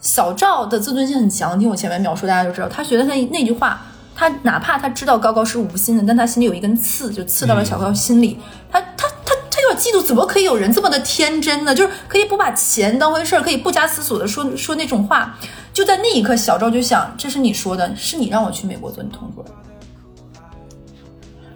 [0.00, 3.82] 小赵的自尊心很强，听我前面描述大家就知道，他觉得他那句话。
[4.14, 8.38] 他哪怕他知道高高是无心的，但他心里有一根刺，就刺到了小高心里。
[8.70, 11.74] 他他他他有点嫉妒，怎么可以有人这么的天真呢？
[11.74, 15.34] 就是可以不把钱当回事儿，可以不加思索的说说那种话。
[15.72, 19.44] 就在那一刻，小赵就想：这是你说的，是你让我去美国做你同桌。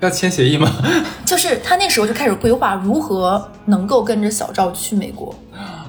[0.00, 0.70] 要签协议吗？
[1.24, 5.34] 就是他那时候就开始规划如何能够跟着小赵去美国。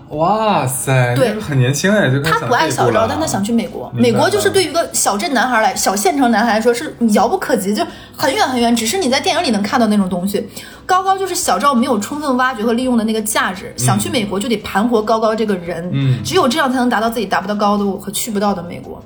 [0.10, 3.92] 哇塞，对，很年轻哎，就他不爱小赵，但他想去美国。
[3.94, 10.48] 美国就是对于一个小镇男孩来，小县城男孩来说是遥不可及，就很远很远，只是你在电影里能看到那种东西。
[10.86, 19.04] 高高就是小赵没有充分挖掘和利用的那个价值，想去美国就得盘活高高这个人，嗯，只有这样才能达到自己达不到高度和去不到的美国。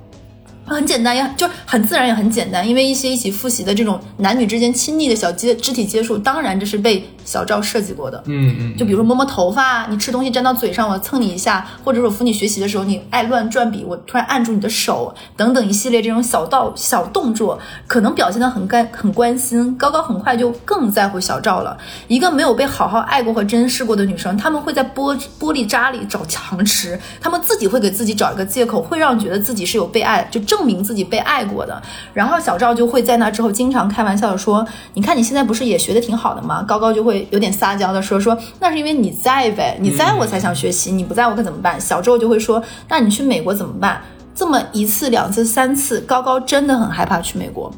[0.63, 2.65] 很简单，也就很自然，也很简单。
[2.65, 8.23] 因为一些一起复习的这种男女之间亲密的小接肢体接触，当然这是被小赵设计过的。
[8.27, 19.75] 嗯嗯，就比如说摸摸头发，你吃东西沾到嘴上，我蹭你一下，或者是我扶你学习的时候，你爱乱转笔，我突然按住你的手，等等一系列这种小道小动作，可能表现的很干很关心。
[19.77, 21.77] 高高很快就更在乎小赵了。
[22.07, 30.62] 一个没有被好好爱过和珍视过的女生，她们会在玻玻璃渣里找强吃，她们自己会给自己找一个借口，会让觉得自己是有被爱，就证。
[30.62, 31.81] 证明自己被爱过的，
[32.13, 44.01] 然后小赵就会在那之后经常开玩笑的说：“你看你现在不是也学的挺好的吗？”高高就会有点撒娇的说：“说那是因为你在呗，你在我才想学习，你不在我可怎么办？”小周就会说：“那你去美国怎么办？”
[44.34, 47.71] 这么一次、两次、三次，高高真的很害怕去美国，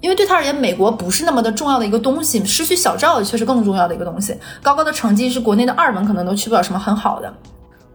[0.00, 4.34] 因为对他而言，美国不是那么的重要的一个东西，失去小赵却是更重要的一个东西。
[4.62, 7.32] 高高的成绩是国内的二本，可能都去不了什么很好的。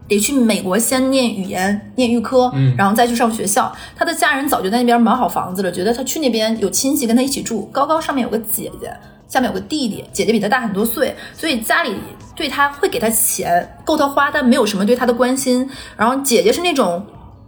[0.07, 3.69] 得去美国先念语言，念预科，然后再去上学校。
[3.93, 7.67] 他的家人早就在那边买好房子了，觉得他去那边有亲戚跟他一起住。
[7.73, 8.89] 高高上面有个姐姐，
[9.27, 11.95] 下面有个弟弟，姐姐比他大很多岁，所以家里
[12.35, 15.69] 对他会给他钱够他花，但没有什么对他的关心。
[15.95, 17.05] 然后姐姐是那种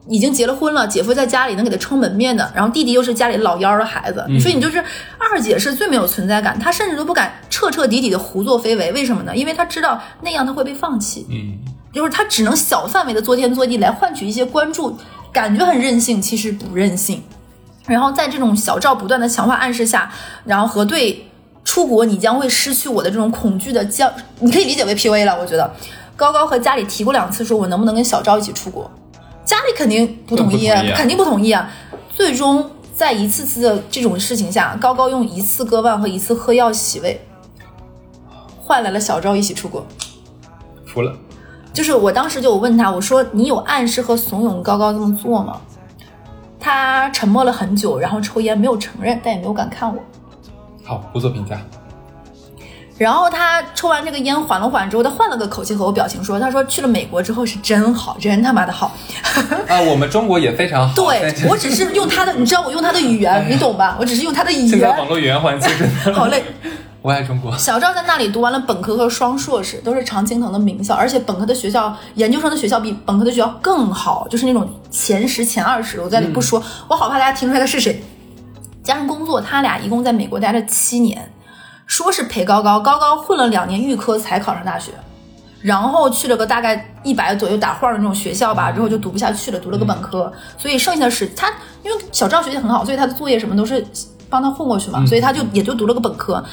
[0.07, 4.83] 已经结了婚了，姐夫在家里能给他撑门面的，然后弟弟又是家里老幺的孩子，所以你就是
[5.17, 8.91] 二姐是最没有存在感，她甚至都不敢彻彻底底的胡作非为。
[8.91, 9.35] 为什么呢？
[9.35, 11.25] 因为她知道那样她会被放弃。
[11.29, 11.57] 嗯。
[11.91, 14.95] 就是她只能小范围的作天作地来换取一些关注，
[15.31, 17.23] 感觉很任性，其实不任性。
[17.87, 20.11] 然后在这种小赵不断的强化暗示下，
[20.45, 21.25] 然后和对
[21.63, 25.39] 出国你将会失去我的这种恐惧的将，你可以理解为 P u a 了。
[25.39, 25.71] 我觉得
[26.15, 28.89] 高高和家里提过两次，说我能不能跟小赵一起出国，
[29.45, 31.69] 家里肯定不同意，肯定不同意啊。
[32.15, 37.21] 最终在一次次的这种事情下，高高用一次割腕和一次喝药洗胃，
[38.61, 39.85] 换来了小赵一起出国，
[40.85, 41.15] 服了。
[41.71, 45.61] 就是我当时就问他，我说你有暗示和怂恿高高这么做吗？
[46.59, 50.01] 他沉默了很久，然后抽烟没有承认，但也没有敢看我。
[50.89, 51.55] 好，不做评价。
[52.97, 58.91] 然后他抽完这个烟缓了缓之后，他换了个口气和我表情说：“他说去了美国之后是真好，真他妈的好。
[59.69, 60.95] ”啊，我们中国也非常好。
[60.95, 63.95] 对我只是用他的，你知道我用他的语言，你懂吧？
[64.01, 64.67] 我只是用他的语言。
[64.67, 65.69] 现在网络语言环境
[66.11, 66.43] 好累。
[67.03, 67.55] 我爱中国。
[67.57, 76.01] 小赵在那里读完了本科和双硕士，都是常青藤的名校，而且本科的学校、研究生的学校比本科的学校更好，就是那种前十、前二十。
[76.01, 78.03] 我在里不说，我好怕大家听出来他是谁。
[78.89, 81.31] 加上工作，他俩一共在美国待了七年，
[81.85, 84.91] 说是陪高高，高高混了两年预科才考上大学，
[85.61, 90.33] 然后去了个大概一百左右打晃的那种学校吧，之后就读不下去了，读了个本科。
[90.57, 93.85] 所以剩下的时他，因为小赵学习很好，所以他的作业什么都是
[94.27, 96.43] 帮他混过去嘛，所以他就也就读了个本科。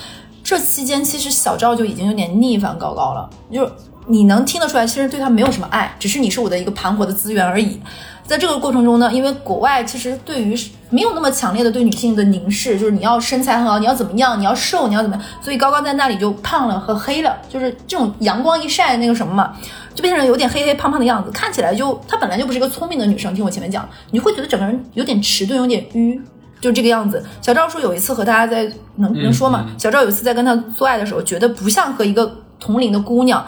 [0.44, 3.72] 这期间，其实小赵就已经有点逆反高高了，就是
[4.06, 7.80] 你能听得出来，其实对他没有什么爱，只是你是我的一个盘活的资源而已。
[8.26, 10.58] 在这个过程中呢，因为国外其实对于
[10.90, 19.52] 没有那么强烈的对女性的凝视，就是你要身材很好，你要怎么样，你要瘦，你要怎么样，所以高高在那里就胖了和黑了，就是这种阳光一晒那个什么嘛，
[19.94, 26.20] 就变成有点黑黑胖胖的样子，看起来就她本来就不是一个聪明的女生，听我前面讲，你会觉得整个人有点迟钝，有点迂。
[26.58, 27.22] 就这个样子。
[27.42, 29.66] 小赵说有一次和大家在能能说吗？
[29.78, 33.46] 小赵有一次在跟他做爱的时候，觉得不像和一个同龄的姑娘，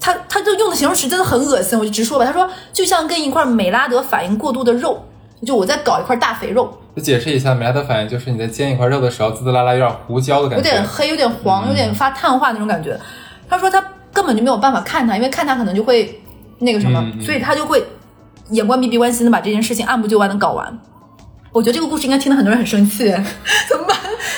[0.00, 2.24] 他他就用的形容词真的很恶心，我就直说吧。
[2.24, 5.04] 他说就像跟一块美拉德反应过度的肉，
[5.46, 6.76] 就我在搞一块大肥肉。
[6.96, 12.98] 就解释一下，美拉德反应就是你在煎一块肉的时候，滋滋啦啦有点胡椒的感觉，有点黑，有点黄，有点发碳化那种感觉。
[13.48, 16.20] 他说他根本就没有办法看他，因为看他可能就会
[16.58, 17.84] 那个什么，所以他就会
[18.50, 20.78] 眼观鼻，鼻观心的把这件事情按部就班的搞完。
[21.52, 23.04] 我觉得这个故事应该听得很多人很生气，
[23.68, 23.96] 怎么办？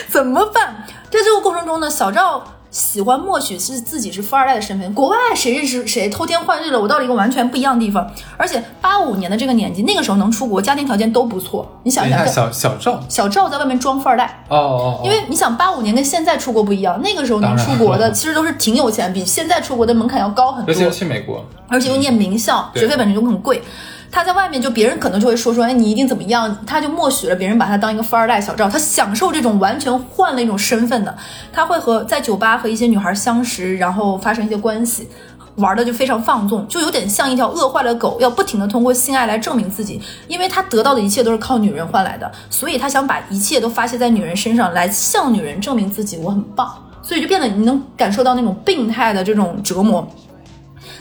[0.09, 0.85] 怎么办？
[1.11, 2.43] 在这个过程中呢，小赵
[2.73, 4.95] 喜欢默许是自己是富二代的身份。
[4.95, 8.11] 国外谁认识谁，偷天换日了，我到了一个完全不一样的地方。
[8.39, 11.71] 而且八五年的这个年纪，那个时候能出国，家庭条件都不错。
[11.83, 20.85] 你想一想，小小赵，小赵在外面装富二代，哦哦，哦因为你想八五年跟现在出国不一样，那个时候能出国的其实都是挺有钱，比现在出国的门槛要高很多尤其。
[20.87, 23.63] 是去美国，而且又念名校，学费本身就很贵。
[24.13, 26.55] 他在外面就别人可能就会说说，哎，你一定怎么样？
[26.67, 31.17] 他就默许了别人把他当一个富二代小赵，他享受这种完全换了一种身份的。
[31.51, 35.09] 他会和在酒吧和一些女孩相识，然后发生一些关系，
[35.57, 39.99] 玩的就非常放纵，就有点像一条饿坏了狗，要不停的通过性爱来证明自己，
[40.29, 46.71] 因为他得到的一切都是靠女人换来的，所以他想把一切都发泄在女人身上，来向女人证明自己我很棒，
[47.03, 50.07] 所以就变得你能感受到那种病态的这种折磨。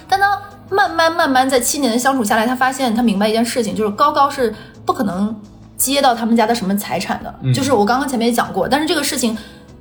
[0.07, 0.41] 但当
[0.71, 4.51] 慢慢慢慢在七年的相处下来，他发现他明白一件事情，就是高高是
[4.85, 5.35] 不可能
[5.77, 9.37] 接到他们家的什么财产的，嗯就是我刚刚前面也讲过，但是这个事情。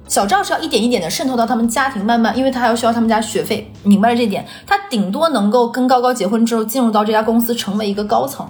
[0.08, 8.44] 小赵是要一点一点的渗透到他们家庭，慢慢，因为他还要需要他们家学费，明白了这一点，他顶多能够跟高高结婚之后进入到这家公司成为一个高层，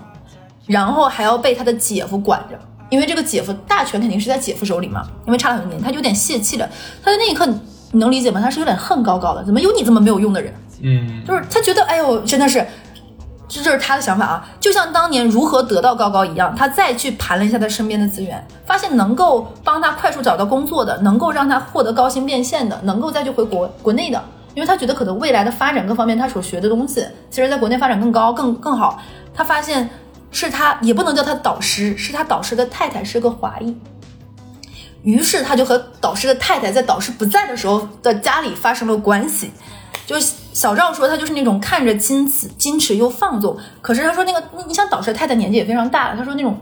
[0.65, 6.67] 然后还要被他的姐夫管着，因为这个姐夫大权肯定是在姐夫手里嘛，因为差了很多年，他有点泄气了。
[7.03, 7.47] 他在那一刻，
[7.93, 8.41] 你能理解吗？
[8.41, 10.55] 他是有点恨高高的，怎么有你这么没有用的人？
[10.83, 12.65] 嗯，就是他觉得，哎呦，真的是，
[13.49, 14.49] 这这是他的想法啊。
[14.59, 24.23] 就像当年如何得到高高一样，他再去盘了一下他身边的资源，发现能够帮他快速找到工作的，能够让他获得高薪变现的，能够再去回国国内的，
[24.55, 29.03] 因为他觉得可能未来的发展各方面他所学的东西，其实在国内发展更高更更好。
[29.35, 29.91] 他发现
[30.31, 33.77] 是他也不能叫他导师，是他导师的太太是个华裔。
[35.03, 39.51] 于是他就和导师的太太在导师不在的时候的家里发生了关系。
[40.07, 46.59] 就小赵说他就是那种看着矜持、矜持又放纵，可是他说那个你你想导师的太太年纪也非常大了，他说那种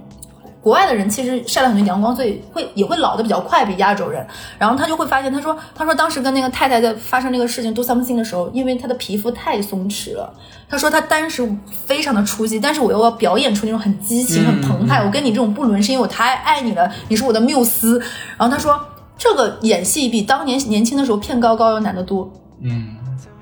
[0.60, 4.26] 国外的人其实晒了很多阳光，所以会也会老的比较快，比亚洲人。
[4.58, 10.34] 然后他就会发现，他说他说当时跟那个太太在发生这个事情 do something 的时候，因为他的皮肤太松弛了，
[10.68, 11.48] 他说他当时
[11.86, 17.98] 非常的出戏，但是我又要表演出那种很激情、很澎湃，我跟你这种不伦是因为我太爱你了，你是我的缪斯。
[18.36, 18.78] 然后他说
[19.16, 22.30] 这个演戏比当年年轻的时候骗高高要难得多。
[22.62, 22.96] 嗯，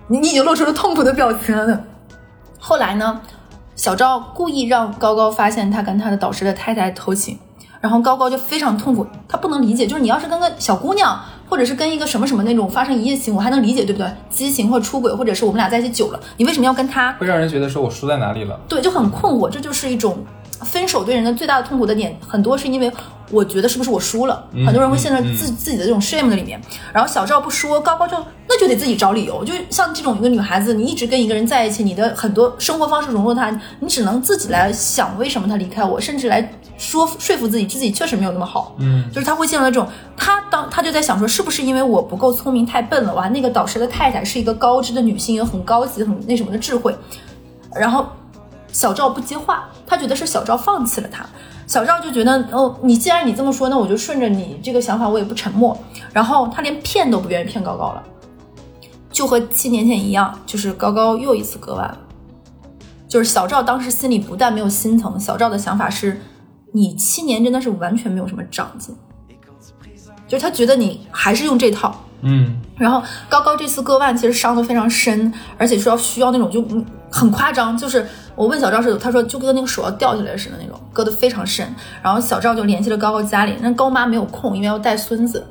[0.06, 1.82] 你你已经露出了痛苦的表情了。
[2.58, 3.20] 后来呢，
[3.76, 7.38] 小赵故意让高高发现他跟他的导师的太太偷情，
[7.82, 14.10] 然后高高就非常痛苦，他不能理解，就是你要是跟个小姑娘，或者是跟一个什么什么那种发生一夜情，我还能理解，对不对？
[14.30, 17.12] 激情或出轨，或者是我们俩在一起久了，你为什么要跟他？
[17.18, 18.58] 会让人觉得说我输在哪里了。
[18.66, 20.24] 对，就很困惑，这就是一种
[20.62, 22.90] 分手对人的最大的痛苦的点，很多是因为
[23.30, 26.58] 我觉得是不是我输了，很多人会陷在自、自己的这种 shame 的里面。
[26.94, 28.16] 然后小赵不说，高高就
[28.56, 29.44] 那就得自己找理由。
[29.44, 38.74] 就像这种一个女孩子，你一直跟一个人在一起，你的很多生活方式融入他，你只能自己来想为什么他离开我，甚至来说说服自己自己确实没有那么好。
[38.78, 43.14] 嗯，就是他会陷入那种，他当他就在想说，是不是因为我不够聪明太笨了？
[43.14, 46.96] 哇，那个导师的太太是一个高知的女性，有很高级、很那什么的智慧，
[47.74, 48.06] 然后
[48.72, 51.26] 小赵不接话，他觉得是小赵放弃了他。
[51.66, 55.76] 小赵就觉得，哦，你既然你这么说，那我就顺着你这个想法，我也不沉默。
[56.12, 58.02] 然后他连骗都不愿意骗高高了，
[59.16, 61.96] 就和七年前一样，就是高高又一次割腕。
[63.08, 66.20] 就是小赵当时心里不但没有心疼，小赵的想法是，
[66.72, 68.94] 你七年真的是完全没有什么长进，
[70.28, 81.66] 就是他觉得你还是用这套，嗯，然后高高这次割腕其实伤的非常深，而且说要需要那种就嗯很夸张，就是我问小赵是，他说就跟那个手要掉下来似的那种，割的非常深。
[82.02, 85.42] 然后小赵就联系了高高家里，那高妈没有空，因为要带孙子，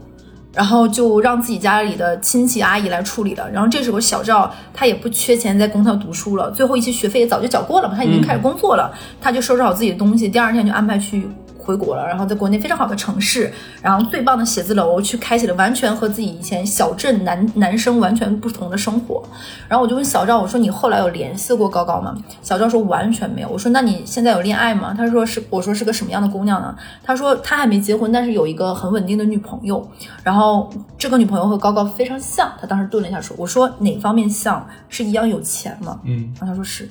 [0.56, 3.50] 然后就让自己家里的亲戚阿姨来处理的。
[3.52, 8.92] 然后这时候小赵他也不缺钱在供他读书了，最后一期学费也早就缴过了嘛，他已经开始工作了，
[9.22, 11.28] 他就收拾好自己的东西，第二天就安排去。
[11.66, 13.52] 回国了，然后在国内非常好的城市，
[13.82, 19.24] 然后最棒的写字楼，去开启了完全和自己以前小镇男男生完全不同的生活。
[19.68, 22.16] 然后我就问小赵，我说你后来有联系过高高吗？
[22.42, 23.50] 小赵说完全没有。
[23.50, 24.94] 我说那你现在有恋爱吗？
[24.96, 25.42] 他说是。
[25.50, 26.76] 我说是个什么样的姑娘呢？
[27.04, 29.88] 他说他还没结婚，但是有一个很稳定的女朋友。
[30.24, 32.52] 然后这个女朋友和高高非常像。
[32.60, 34.68] 他当时顿了一下说，我说哪方面像？
[34.90, 36.00] 是一样有钱吗？
[36.04, 36.90] 嗯，然后他说是。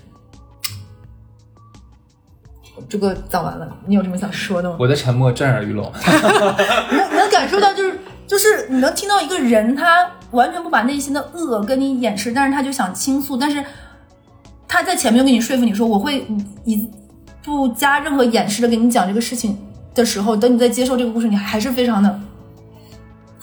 [2.88, 4.76] 这个讲完了，你有什么想说的吗？
[4.78, 5.92] 我的沉默震耳欲聋。
[5.94, 13.64] 你能你能感受到，就是就是你能听到一个人，他完全不把内心的恶跟你掩饰，但是他就想倾诉，但是
[14.66, 16.26] 他在前面就跟你说服你说，我会
[16.64, 16.90] 以
[17.42, 19.56] 不加任何掩饰的跟你讲这个事情
[19.94, 22.20] 的时候，等你在接受这个故事，你还是非常的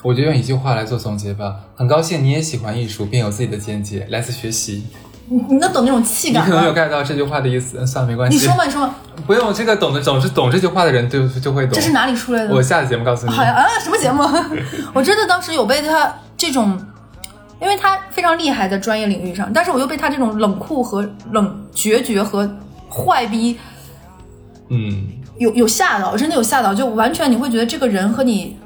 [0.04, 1.58] 我就用一句话来做总结吧。
[1.76, 4.84] 很高兴你也喜欢艺术，并有自己的见解，来自学习。
[5.32, 8.38] 你你能懂那种气感你可能没有吗？get 到这句话的意思，嗯算了，没关系。
[8.38, 11.72] 你说吧，你说吧，不用这个懂的总是懂这句话的人就就会懂。
[11.72, 12.54] 这是哪里出来的？
[12.54, 13.32] 我下次节目告诉你。
[13.32, 14.24] 好呀啊，什么节目？
[14.94, 16.78] 我真的当时有被他这种
[17.62, 22.50] 因为他非常厉害在专业领域上，但是我又被他这种冷酷和冷决绝和
[22.90, 23.58] 坏逼
[24.68, 28.58] 嗯，有有吓到，真的有吓到，就完全你会觉得这个人和你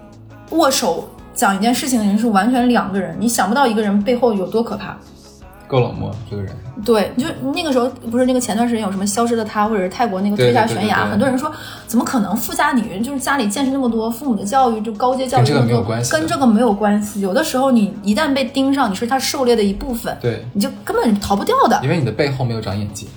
[0.49, 4.97] 握手讲一件事情的人是完全两个人，你想不到一个人背后有多可怕。
[5.67, 6.55] 够冷漠这个人。
[6.83, 11.51] 对，就那个时候不是那个前段时间有什么消失的她，或者是泰国那个推下悬崖，很多人说
[11.87, 17.21] 怎么可能富家女人就是家里见识那么多，父母的教育就高阶教育跟这个没有关系跟这个没有关系。
[17.21, 21.79] 有的时候你一旦被盯上，你是他狩猎的一部分，对，你就根本逃不掉的。
[21.83, 23.07] 因为你的背后没有长眼睛。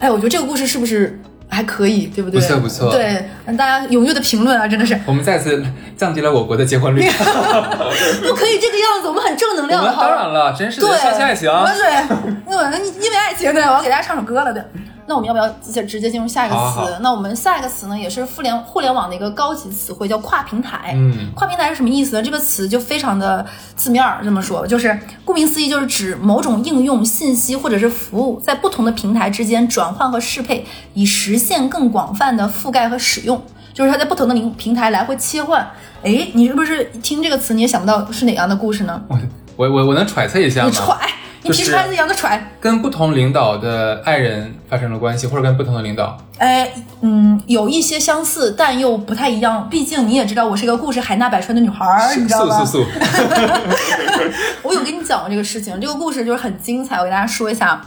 [0.00, 1.20] 哎，我觉得这个故事是不是
[1.58, 2.40] 还可以，对不对？
[2.40, 5.60] 不错不错对，让大家踊跃的评论啊，真的是我们再次
[5.96, 7.02] 降低了我国的结婚率。
[8.22, 9.82] 不可以这个样子，我们很正能量？
[9.98, 11.50] 当然了，真是相信爱情。
[11.50, 12.06] 对，
[12.46, 14.62] 那因为爱情，对，我要给大家唱首歌了，对。
[15.08, 16.60] 那我们要不要直接直接进入下一个词？
[16.60, 20.92] 好好好那我们下一个词呢，也是互联互联网的一个高级词汇，叫跨平台。
[20.94, 22.22] 嗯跨平台是什么意思呢？
[22.22, 23.44] 这个词就非常的
[23.74, 33.42] 字面儿这么说，就是顾名思义，就是指某种应用、信息或者是服务在不同的平台之间转换和适配，以实现更广泛的覆盖和使用。
[33.72, 35.66] 就是它在不同的平平台来回切换。
[36.02, 39.00] 哎，你是不是听这个词你也想不到是哪样的故事呢？
[39.08, 39.18] 我
[39.56, 40.68] 我我我能揣测一下吗？
[40.68, 40.96] 你揣，
[41.42, 42.50] 你就是皮揣子一样的揣。
[42.60, 46.70] 跟不同领导的爱人发生了关系，或者跟不同的领导，哎，
[47.00, 49.68] 嗯，有一些相似，但又不太一样。
[49.70, 52.64] 毕竟你也知道，我是一个故事海纳百川的女孩儿，你知道吧？
[52.64, 52.86] 素素素，
[54.62, 57.80] 我有跟你讲过这个事情，这个故事就是很精彩，我给大家说一下。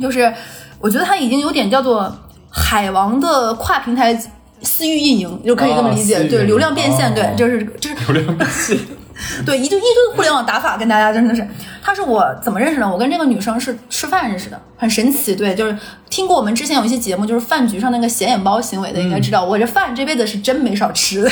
[0.00, 0.32] 就是
[0.78, 2.14] 我觉得它已经有点叫做
[2.50, 4.14] 海王的跨平台
[4.62, 6.22] 私域运营，就可以这么理解。
[6.24, 8.78] 对，流量变现，哦对，就是就是流量变现。
[9.46, 11.46] 对，一对一堆互联网打法跟大家真的是，
[11.82, 12.88] 他是我怎么认识的？
[12.88, 15.34] 我跟这个女生是吃饭认识的，很神奇。
[15.34, 15.76] 对，就是
[16.10, 21.30] 听过我们之前有一期节目，就是饭局上那个显眼包行为的，应该知道，我这饭这辈子是真没少吃的。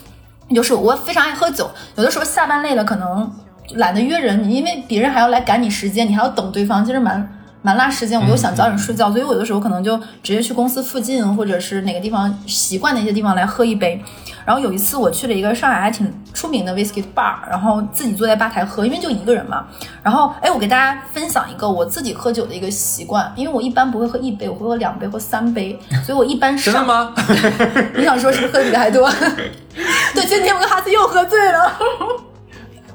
[0.54, 3.32] 就是我非常爱喝酒，有的时候下班累了，可能
[3.76, 7.26] 懒得约人，你因为别人还要来赶你时间，你还要等对方，其实蛮
[7.62, 8.20] 蛮拉时间。
[8.20, 14.02] 我又想早点睡觉，所以我有的时候可能就直接去公司附近或者是哪个地方习惯的一些地方来喝一杯。
[14.44, 19.64] 然后有一次我去了一个上海还挺出名的 whisky bar，然后自己坐在吧台喝，因为就一个人嘛。
[20.02, 27.14] 然后哎，我给大家分享一个我自己喝酒的一个习惯，因为我一般不会喝一杯，我会喝两杯或三杯，所以我一般上 真的吗？
[27.94, 29.08] 你想说是不是喝的比他还多？
[30.12, 31.72] 对，今天我跟哈斯又喝醉了。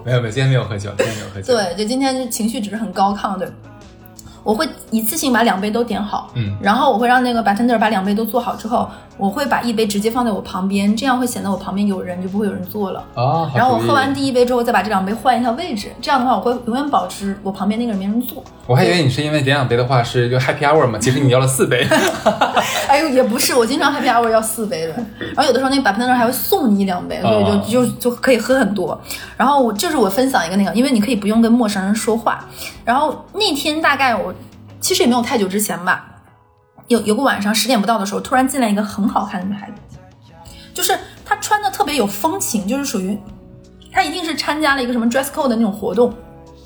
[0.03, 1.53] 没有没有，今天没有喝酒，今天没有喝酒。
[1.53, 3.47] 对，就今天情绪只是很高亢，对。
[4.47, 6.55] 我会一次性把两杯都点好，嗯。
[6.61, 13.03] 然后我会让那个 bartender 把两杯都做好之后，我会把一杯直接放在我旁边，这样会显得我旁边有人，就不会有人坐了。
[13.15, 18.43] 啊，然后我喝完第一杯之后，再把这两杯换一下位置，这样的话我会永远保持我旁边那个人没人坐。
[18.67, 21.87] 我还以为你是因为点两杯的话是就 happy hour 嘛，其实你要了四杯。
[22.87, 28.99] 哎呦，也不是，我经常 happy hour 要四杯的，然后有的时候那个 bartender 还会送你一两杯，所以哦就就就可以喝很多。
[29.35, 32.45] 然后我这是我分享一个那个，因为你可以不用跟陌生人说话。
[32.85, 34.33] 然后那天大概我
[34.79, 36.05] 其实也没有太久之前吧，
[36.87, 39.97] 有有个晚上十点不到的时候，突然进来一个很好看的女孩子，
[40.73, 43.17] 就是她穿的特别有风情，就是属于
[43.91, 46.13] 她一定是参加了一个什么 dress code 的那种活动。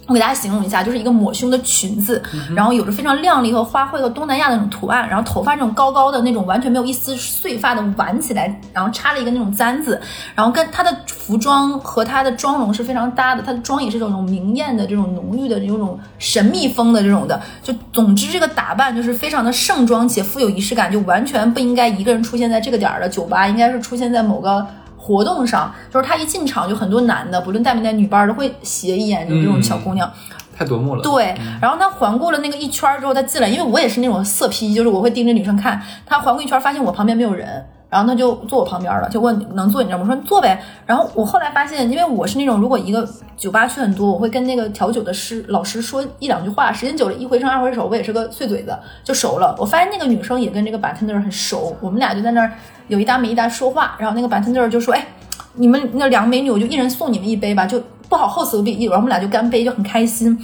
[0.07, 2.21] 我给大家形容一下，就是一个抹胸的裙子，
[2.55, 10.01] 然后有着非常亮丽和花卉和东南亚的那种图案，然后头发这种高高的那种完全没有一丝碎发的挽起来，然后插了一个那种簪子，
[10.35, 24.65] 然后跟她的服装和她的妆容是非常搭的，她的妆也是这种明艳的这种浓郁的这种神秘风的这种的，就总之这个打扮就是非常的盛装且富有仪式感，就完全不应该一个人出现在这个点儿的酒吧，应该是出现在某个。
[25.01, 30.07] 活动上，就是他一进场就很多男的，不论带没带女伴儿，都会斜一眼，就这种小姑娘。
[30.55, 31.01] 太夺目了。
[31.01, 35.81] 对，然后他环顾了那个一圈儿之后，他进来，因为我也是那种色批，就是我会盯着女生看。
[36.05, 40.03] 他环顾一圈儿，发现我旁边没有人，然后他就坐我旁边了，就问能坐你这儿吗？
[40.03, 40.59] 我说你坐呗。
[40.85, 48.73] 然后我后来发现，因为我是那种如果一个酒吧去很多，我会跟那个调酒的师老师说一两句话，时间久了，一回生二回熟，我也是个碎嘴子，
[49.03, 49.53] 就熟了。
[49.59, 52.51] 我发现那个女生也跟这个 bartender 很熟，我们俩就在那儿
[52.87, 55.05] 有一搭没一搭说话，然后那个 bartender 就说，哎。
[55.53, 57.77] 你们那两个美女，我就一人送你们一杯吧，就
[58.07, 60.39] 不好后死不一，然后我们俩就干杯，就很开心。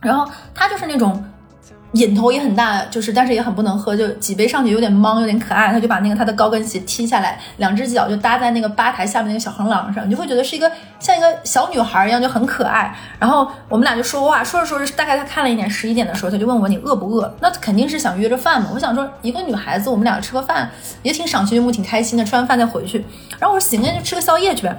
[0.00, 1.20] 然后他就是那种
[1.92, 10.70] 瘾头也很大，就是但是也很不能喝，就几杯上去有点懵，有点可爱，他就把那个他的高跟鞋踢下来，两只脚就搭在那个吧台下面那个小横廊上，你就会觉得是一个
[11.00, 12.94] 像一个小女孩一样，就很可爱。
[13.18, 17.34] 然后我们俩就说话，说着说着，大概他看了一点，十一点的时候，他就问我你饿不饿？
[17.40, 18.68] 那肯定是想约着饭嘛。
[18.74, 20.70] 我想说一个女孩子，我们俩吃个饭
[21.02, 23.02] 也挺赏心悦目，挺开心的，吃完饭再回去。
[23.38, 24.76] 然后我说行，那就吃个宵夜去呗。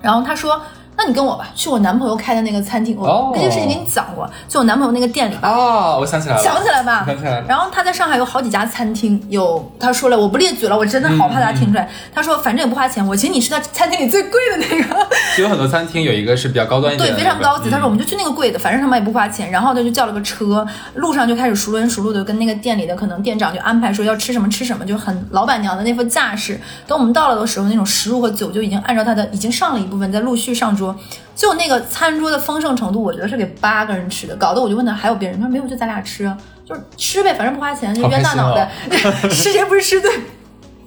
[0.00, 0.60] 然后他说。
[1.02, 2.96] 那那你跟我吧，去我男朋友开的那个餐厅。
[2.96, 5.48] 哦我这个事情给你讲过，去我男朋友那个店里吧。
[5.48, 11.90] 哦，我想起来了，想起来吧，想起来了然后他在上海有好几家餐厅，有他说了，我不列举了，我真的好怕他听出嗯来。
[12.14, 15.08] 他说反正也不花钱，我请你吃他餐厅里最贵的那个。
[15.42, 17.68] 有很多餐厅有一个是比较高端一点对，非常高级。
[17.68, 19.50] 他说我们们就去那个贵的，反正他们也不花钱。
[19.50, 26.60] 然后他就叫了个车，路上就开始熟轮熟路的跟那个店里的可能店长就安排说要吃什么吃什么，就很老板娘的那副架势。
[26.86, 30.91] 等我们到了的时候，那种食物和酒就已经按照他的已经上了一部分，在陆续上桌。
[31.34, 38.70] 就那个餐桌的丰盛程度，我觉得是给八个人吃的，搞得我就问他还有别人，他说没有，就咱俩吃啊，就是吃呗，反正不花钱，就冤大脑袋，
[39.30, 40.10] 吃谁不是吃对。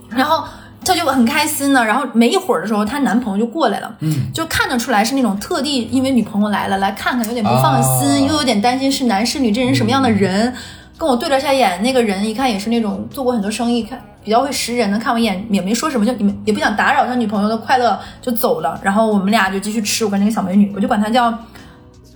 [0.09, 0.43] 然后
[0.85, 8.19] 她就很开心呢，然后没一会儿的时候，她男朋友就过来了，嗯，就看得出来是那种特地因为女朋友来了来看看，有点不放心，啊。
[8.29, 10.53] 又有点担心是男是女，这人什么样的人。
[10.97, 18.77] 跟我对了下眼，那个人一看也是那种做过很多生意，看比较会识人的，看我一眼也没说什么，就你们也不想打扰他女朋友的快乐，就走了。
[18.83, 21.33] 然后我们俩就继续吃，我跟那个小美女，我就管她叫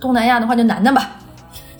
[0.00, 1.08] 东南亚的话就楠楠吧。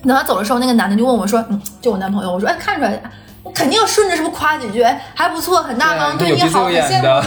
[0.02, 3.02] 等他走的时候，那个男的就问我说：“嗯，就我男朋友。”我说：“哎，看出来，
[3.42, 4.80] 我肯定要顺着是不是夸几句？
[4.80, 7.26] 哎，还不错，很大方，对对你好，很羡慕。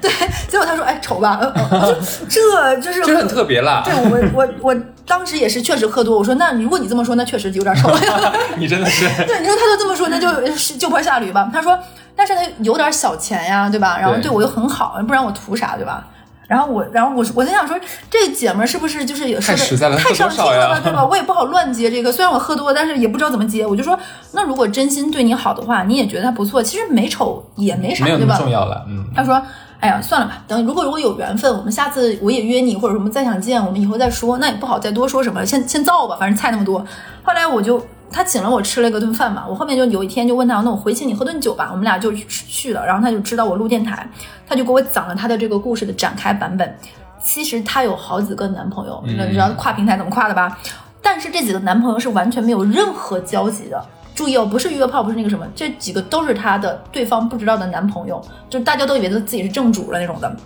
[0.00, 0.28] 对对。
[0.48, 3.82] 结果他说：“哎，丑吧？”呃 呃我说这就是就是很特别啦。
[3.84, 7.90] 对我我我当时也是确实喝多，我说那如果你这么说，那确实有点丑。
[8.56, 11.50] 你真的是对，你说他就这么说，那就是就坡下驴吧。
[11.52, 11.78] 他说，
[12.16, 13.98] 但是他有点小钱呀，对吧？
[13.98, 16.06] 然后对对我又很好，不然我图啥，对吧？
[16.48, 17.76] 然后我，然后我我在想说，
[18.08, 21.04] 这姐们儿是不是就是也说的太实在了太上心了呢，对吧？
[21.04, 23.66] 我也不好乱接这个，虽然我喝多，但是也不知道怎么接。
[23.66, 23.98] 我就说，
[24.32, 28.38] 那如果真心对你好的话，你也觉得他不错，其实美丑也没啥，没对吧？
[28.38, 29.04] 重要了，嗯。
[29.12, 29.42] 他说
[29.80, 34.38] ：“哎呀，算了吧，等如果如果有缘分，我们下次我也约你，或者什么再想见，我们以后再说。
[34.38, 36.78] 那也不好再多说什么，先先造吧，反正菜那么多。
[37.24, 42.84] 后来我就他请了我吃了一个顿饭嘛，我后面就有一天就问他，那我回请你喝顿酒吧，我们俩就去了。
[42.86, 44.08] 然后他就知道我录电台，
[44.48, 46.76] 他就给我讲了他的这个故事的展开版本。
[47.22, 50.56] 其实他有好几个男朋友，你知道跨平台怎么跨的吧？
[51.02, 53.84] 但是这几个男朋友是完全没有任何交集的。
[54.14, 60.36] 注意哦，不是约炮，不是那个什么，这几个都是她的对方不知道的男朋友，就大家都以为他自己是正主了那种的，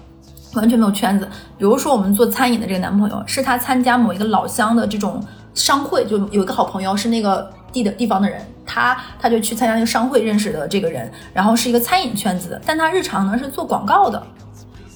[0.55, 1.29] 完全没有圈子。
[1.57, 5.23] 比如说我们做餐饮的这个男朋友，是他参加某一个老乡的这种
[5.55, 14.23] 商会，就有一个好朋友是那个地的地方的人，他他就去参加那个商会认识的这个人，然后是一个餐饮圈子的，但他日常呢是做广告的。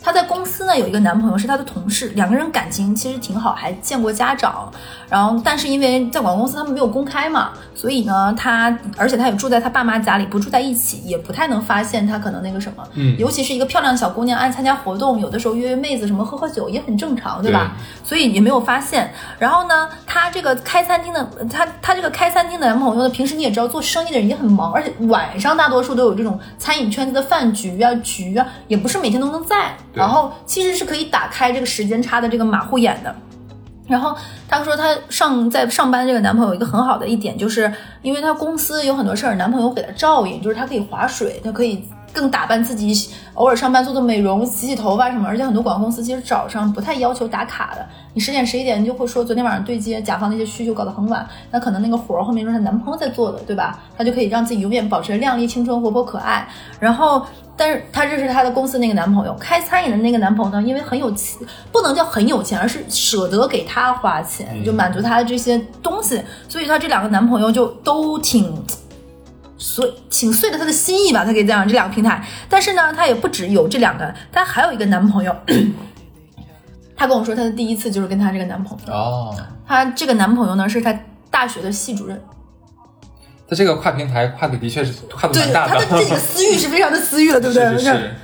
[0.05, 4.70] 她在公司呢有一个男朋友是她的同事，两个人感情其实挺好，还见过家长。
[5.09, 12.86] 然后，但是因为在广告公司他们没有公开嘛，所以呢，她而且她也住在她爸妈家里，不住在一起，也不太能发现她可能那个什么。
[12.94, 17.72] 嗯尤其是一个漂亮的小姑娘，爱参加活动，有的时候约约妹子什么喝喝酒也很正常，对吧？
[18.02, 19.11] 所以也没有发现。
[19.38, 29.76] 然后呢，她这个开餐厅的，她她这个开餐厅的男朋友呢，平时你也知道，做生意的人也很忙，而且晚上大多数都有这种餐饮圈子的饭局啊、局啊，也不是每天都能在。
[29.95, 33.14] 然后其实是可以打开这个时间差的这个马虎眼的。
[33.86, 34.16] 然后
[34.49, 37.72] 她说，她上在上班这个男朋友一个很好的一点，就是
[38.03, 45.28] 因为她公司有很多事儿，男朋友给她照应，就是她可以划水，她可以更打扮自己，偶尔上班做做美容、洗洗头发什么。
[45.28, 47.84] 而且很多广告公司其实早上不太要求打卡的，
[48.14, 53.80] 你十点十一点你就会说昨天晚上对接甲方那些需求搞得很晚，那可能那个活后面就是她男朋友在做的，对吧？
[53.98, 56.48] 她就可以让自己永远保持靓丽、青春、活泼、可爱。
[56.78, 61.40] 然后，但是她认识她的公司那个男朋友，开餐饮的那个男朋友呢，因为很有钱，
[61.72, 68.54] 不能叫很有钱，而是舍得给她花钱，就满足她的这些东西，所以她这两个男朋友就都挺。
[69.57, 72.24] 所挺碎了他的心意吧，他可以这样这两个平台。
[72.48, 75.34] 但是呢，他也不只有这两个，他还有一个男朋友。
[76.96, 78.92] 她跟我说，她的第一次就是跟她这个男朋友。
[78.92, 79.34] 哦，
[79.66, 80.96] 她这个男朋友呢，是她
[81.28, 82.22] 大学的系主任。
[83.48, 87.64] 他这个跨平台跨的的确是跨的对，蛮大她的这个私欲是非常的私欲了，对不对？
[87.76, 88.14] 是是是，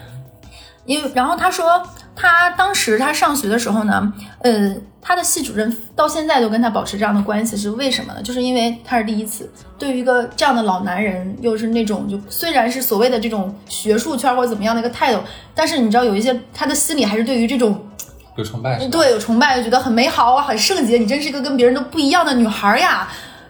[0.87, 1.83] 因为然后她说，
[2.21, 8.21] 她当时他上学的时候呢，呃，他的系主任到现在都跟他保持这样的关系，是为什么呢？
[8.21, 15.21] 就是因为他是第一次，对于一个这样的老男人，又是那种就虽然是所谓的这种学术圈或者怎么样的一个态度，
[15.55, 17.81] 但是你知道有一些他的心里还是对于这种
[18.37, 18.91] 有崇拜是吧？
[18.93, 23.09] 对有崇拜，就觉得很美好啊，很圣洁，你真是一个跟别人都不一样的女孩呀。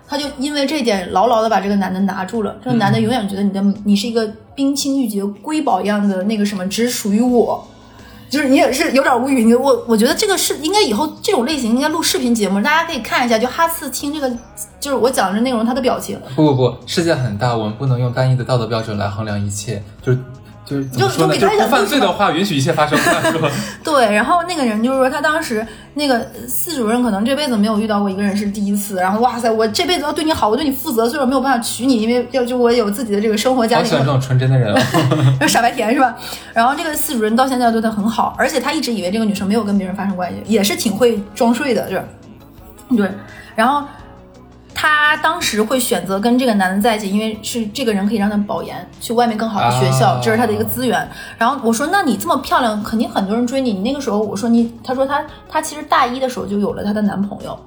[0.09, 7.67] 他就因为这一点牢牢的把这个男的拿住了，这个男的永远觉得你的你是一个冰清玉洁、瑰宝一样的那个什么，只属于我。
[8.31, 14.31] 就是你也是有点无语，你我我觉得这个是应该以后这种类型应该录视频节目，大家可以看一下，就哈次听这个，
[14.79, 19.83] 就是我讲的内容，他的表情，不不不，世界很大，我们不能用单一的道德标准来衡量一切。
[20.01, 20.19] 就是
[20.71, 20.83] 就？
[20.83, 22.99] 就就犯罪的话，允许一切发生。
[22.99, 23.51] 是吧？
[23.83, 35.37] 对，然后那个人就是说，他当时那个系主任可能这辈子没有遇到过一个人是第一次，然后哇塞，我这辈子要对你好，我对你负责，所以我没有办法娶你，因为要就我有自己的这个生活家庭好喜欢这种纯真的人哦。
[35.41, 36.15] 就傻白甜是吧？
[36.53, 42.05] 然后这个系主任到现在对他很好，而且他一直以为这个女生没有跟别人发生关系，也是挺会装睡的，就是
[42.97, 43.11] 对。
[43.55, 43.85] 然后
[44.81, 51.07] 她当时会选择跟这个男的在一起，因为是这个人可以让她保研，去外面更好的学校，这是她的一个资源。
[51.37, 53.75] 然后我说，那你这么漂亮，肯定很多人追你。
[53.75, 57.59] 你那个时候，我说你，她说她，她其实大一的时候就有了她的男朋友。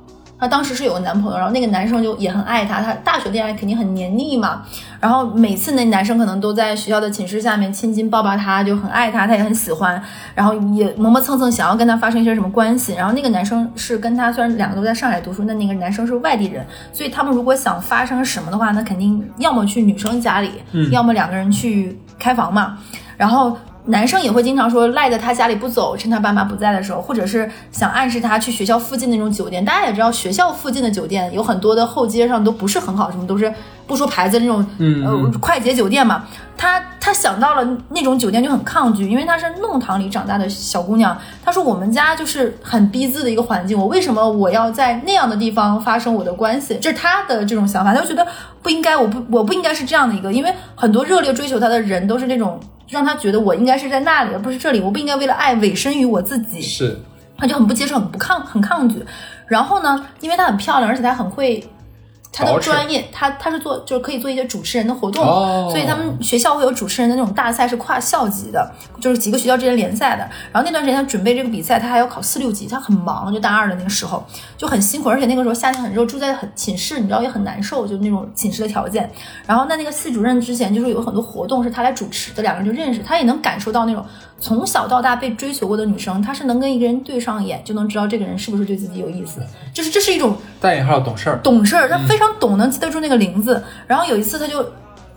[0.43, 4.63] 她当时是有个男朋友，然后那个男生就也很爱她，她大学恋爱肯定很黏腻嘛，
[4.99, 10.01] 然后每次那男生可能都在学校的寝室下面亲亲抱抱她，就很爱她，她也很喜欢，
[10.35, 12.93] 然后也磨磨蹭蹭想要跟她发生一些什么关系。
[12.93, 20.51] 然后那个男生是跟她虽然两个都在上海读书，但那个男生是外地人，所以他们如果想发生什么的话，那肯定要么去女生家里，
[20.91, 22.77] 要么两个人去开房嘛。
[23.15, 29.63] 然后男生也会经常说赖在他家里不走，趁他爸妈不在的时候，或者是想暗示他去学校附近那种酒店。
[29.63, 33.53] 大家也知道，学校附近的酒店有很多的后街上都不是很好，什么都是
[33.85, 36.23] 不说牌子那种，嗯呃，快捷酒店嘛。
[36.55, 41.17] 他他想到了那种酒店就很抗拒，因为她是弄堂里长大的小姑娘。
[41.43, 46.77] 她说我们家就是很逼仄的一个环境，我为什么我要在那样的地方发生我的关系？
[46.79, 48.25] 这是她的这种想法，她就觉得
[48.61, 52.57] 不应该，我不我不应该是这样的一个，因为很多热烈追求她的人都是那种。
[52.87, 54.79] 让他觉得我应该是在那里，而不是这里。
[54.79, 56.61] 我不应该为了爱委身于我自己。
[56.61, 56.99] 是，
[57.37, 59.03] 他就很不接受，很不抗，很抗拒。
[59.47, 61.63] 然后呢，因为她很漂亮，而且她很会。
[62.33, 70.27] 她的专业，他他是做就是可以做一些主持人的活动，哦所以他们学校会有主持人的那种大赛，是跨校级的，就是几个学校之间联赛的。
[70.51, 74.25] 然后那段时间他准备这个比赛，他还要考四六级，他很忙，就大二的那个时候
[74.57, 79.07] 就很辛苦，而且那个时候夏天很热，住在很寝室，你知道也很难受，就那种寝室的条件。
[79.45, 84.03] 然后那那个系主任之前就是有很多活动是他来主持的，两个人就认识，他也能感受到那种
[84.39, 89.39] 从小到大被追求过的女生，她是能跟一个人对上眼，就能知道这个人是不是对自己有意思，
[89.73, 91.39] 就是这是一种带引号懂事儿。
[91.39, 93.61] 懂事儿，他非常懂，能记得住那个名字。
[93.87, 94.63] 然后有一次他就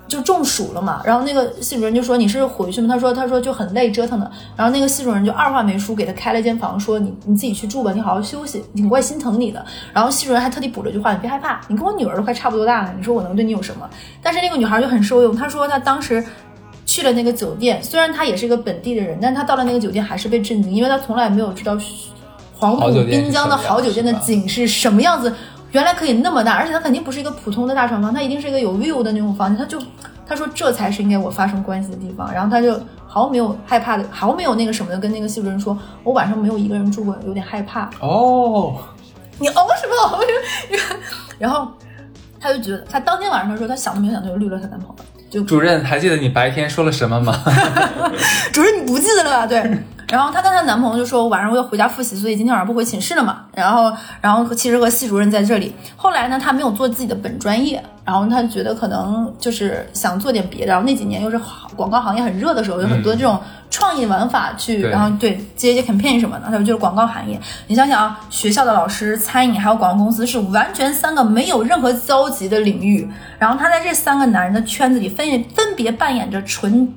[0.08, 2.88] 就中暑了嘛，然后那个系主任就说你是回去吗？
[2.88, 4.30] 他说他说就很累折腾的。
[4.56, 9.64] 然后那个系主任就二话没说给他开了间房，说你你自己去住吧，你好好休息，挺怪心疼你的。
[9.92, 13.88] 然后系主任还特地补了句话，你别害怕，你跟我女儿都快差不多大了，你说我能对你有什么？
[14.22, 16.24] 但是那个女孩就很受用，她说她当时。
[16.88, 21.76] 去了那个酒店，虽然她也是一个本地的人，但她到了那个酒店还是被震惊，因为她从来没有知道
[22.58, 25.32] 黄浦滨江的好酒店的景是什么样子。
[25.72, 29.58] 原来可以那么大，而且它肯定不是一个普通的大床房，它一定是一个有 view 的那种房间。
[29.58, 29.78] 他就
[30.26, 37.90] 他说这才是应该我发生关系的地方，然后他就毫没有害怕的，毫没有那个什么的跟那个系主任说，我晚上没有一个人住过，有点害怕。
[38.00, 38.76] 哦，
[39.38, 40.24] 你哦什么哦？
[41.38, 41.68] 然后
[42.40, 44.94] 他就觉得，他当天晚上的时候他想都没有想，他就绿了他男朋友。
[45.28, 47.34] 就主任还记得你白天说了什么吗？
[48.52, 49.46] 主任你不记得了吧？
[49.46, 49.60] 对。
[50.08, 53.44] 然后她跟她男朋友就说晚上我要回家复习，所以今天晚上不回寝室了嘛。
[53.52, 55.74] 然后，然后其实和系主任在这里。
[55.96, 60.72] 后来呢，她没有做自己的本专业，然后她觉得可能就是想做点别的。
[60.72, 61.40] 然后那几年又是
[61.74, 63.38] 广告行业很热的时候，有很多这种
[63.70, 66.44] 创意玩法去，对然后对接一些 campaign 什么的。
[66.44, 67.40] 她说就是广告行业。
[67.66, 73.08] 你想想啊，学校的老师、餐饮还有广告公司是完全三个没有任何交集的领域。
[73.38, 76.88] 然后她在这三个男人的圈子里分分别扮演着纯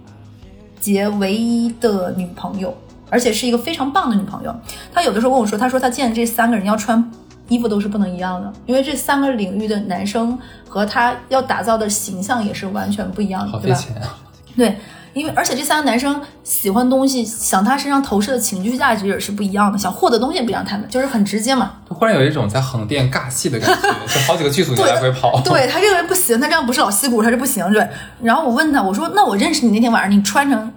[0.80, 2.78] 洁唯一的女朋友，
[3.10, 4.56] 而且是一个非常棒的女朋友。
[4.94, 7.12] 她有的时候跟我说，她说她见这三个人要穿
[7.48, 10.38] 衣服都是不能一样的，因为这三个领域的男生
[10.68, 13.78] 和她要打造的形象也是完全不一样的，好费对吧？
[13.80, 14.18] 钱啊！
[14.58, 14.78] 对，
[15.14, 21.72] 因为而且这三个男生喜欢东西，想他身上投射的情绪价值也是不一样的，想获得东西也不一样，他们就是很直接嘛。
[21.88, 25.42] 忽然有一种在横店尬戏的感觉， 就好几个剧组你来回跑。
[25.42, 27.72] 对他这个人不行，他这样不是老戏骨，他是不行。
[27.72, 27.88] 对，
[28.22, 30.72] 然后我问他，我说那我认识你那天晚上，你穿成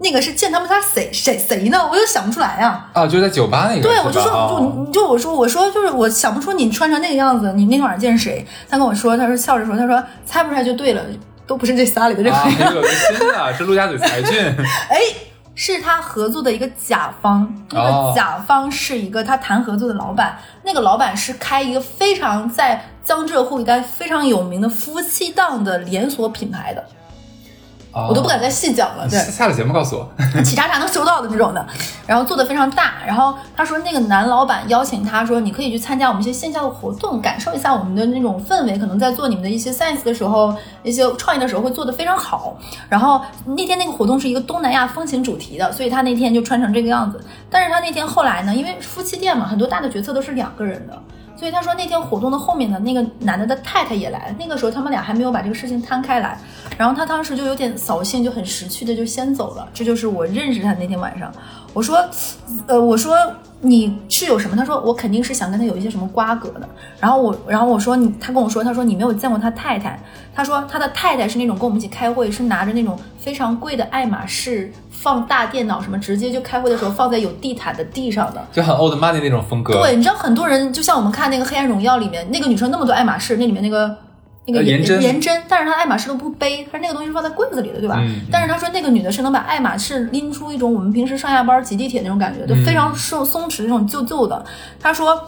[0.00, 1.88] 那个是见他们仨谁谁谁呢？
[1.90, 3.82] 我又想不出来呀、啊，就在酒吧那个。
[3.82, 8.46] 对，我就说，哦就你就我说，我说就是我想不出你穿成那个样子，你那天晚上见谁？
[8.68, 11.02] 他跟我说，他说笑着说，他说猜不出来就对了，
[11.46, 12.74] 都不是这仨里的任何啊，一个。
[12.76, 14.38] 有个新的，是陆家嘴才俊。
[14.88, 15.00] 哎，
[15.54, 26.84] 是他合作的一个甲方，那哦个甲方是一个他谈合作的老板，那个老板是开一个非常在江浙沪一带非常有名的夫妻档的连锁品牌的，
[27.92, 29.08] 我都不敢再细讲了。
[29.08, 30.42] 对下，了节目告诉我。
[30.42, 31.66] 企查查能收到的这种的，
[32.06, 32.94] 然后做的非常大。
[33.06, 38.78] 然后他说那个男老板邀请他说，你可以去参加我们一些线下的活动，感受一下我们的那种氛围。
[38.78, 42.56] 可能在做你们的一些 science 的时候，一些创意的时候会做的非常好。
[42.88, 47.20] 然后那天那个活动是一个东南亚风情主题的，所以他那天就穿成这个样子。
[47.50, 50.96] 但是他那天后来呢，因为夫妻店嘛，很多大的决策都是两个人的。
[51.38, 56.36] 所以他说那天活动的后面的那个男的的太太也来了，那个时候他们俩还没有把这个事情摊开来，
[56.76, 59.68] 然后他当时就有点扫兴，就很识趣的就先走了。
[59.72, 61.32] 这就是我认识他那天晚上，
[61.72, 62.04] 我说，
[62.66, 63.16] 呃，我说
[63.60, 64.56] 你是有什么？
[64.56, 66.68] 他说我肯定是想跟他有一些什么瓜葛的。
[66.98, 70.00] 然后我，然后我说你，他跟我说，他说你没有见过他太太，
[70.34, 78.44] 他说他的太太是那种跟我们一起开会，是拿着那种非常贵的爱马仕放大电脑什么，直接就开会的时候放在有地毯的地上的。
[78.52, 79.72] 就很 old money 那种风格。
[79.74, 83.96] 对，你知道很多人就像我们看那个《黑暗荣耀》里面那个女生那么多爱马仕，那里面那个
[84.46, 87.96] 那个呃颜真颜真，但是她爱马仕都不背，她那个东西是放在柜子里的，对吧？
[88.00, 94.44] 嗯但是她说那个女的是能把爱马仕拎出一种我们平时上下班挤地铁那种感觉，就非常松松弛那种旧旧的。
[94.80, 95.22] 她说，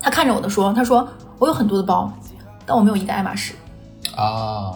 [0.00, 1.06] 她看着我的说，她说
[1.38, 2.12] 我有很多的包，
[2.66, 3.54] 但我没有一个爱马仕。
[4.16, 4.72] 啊，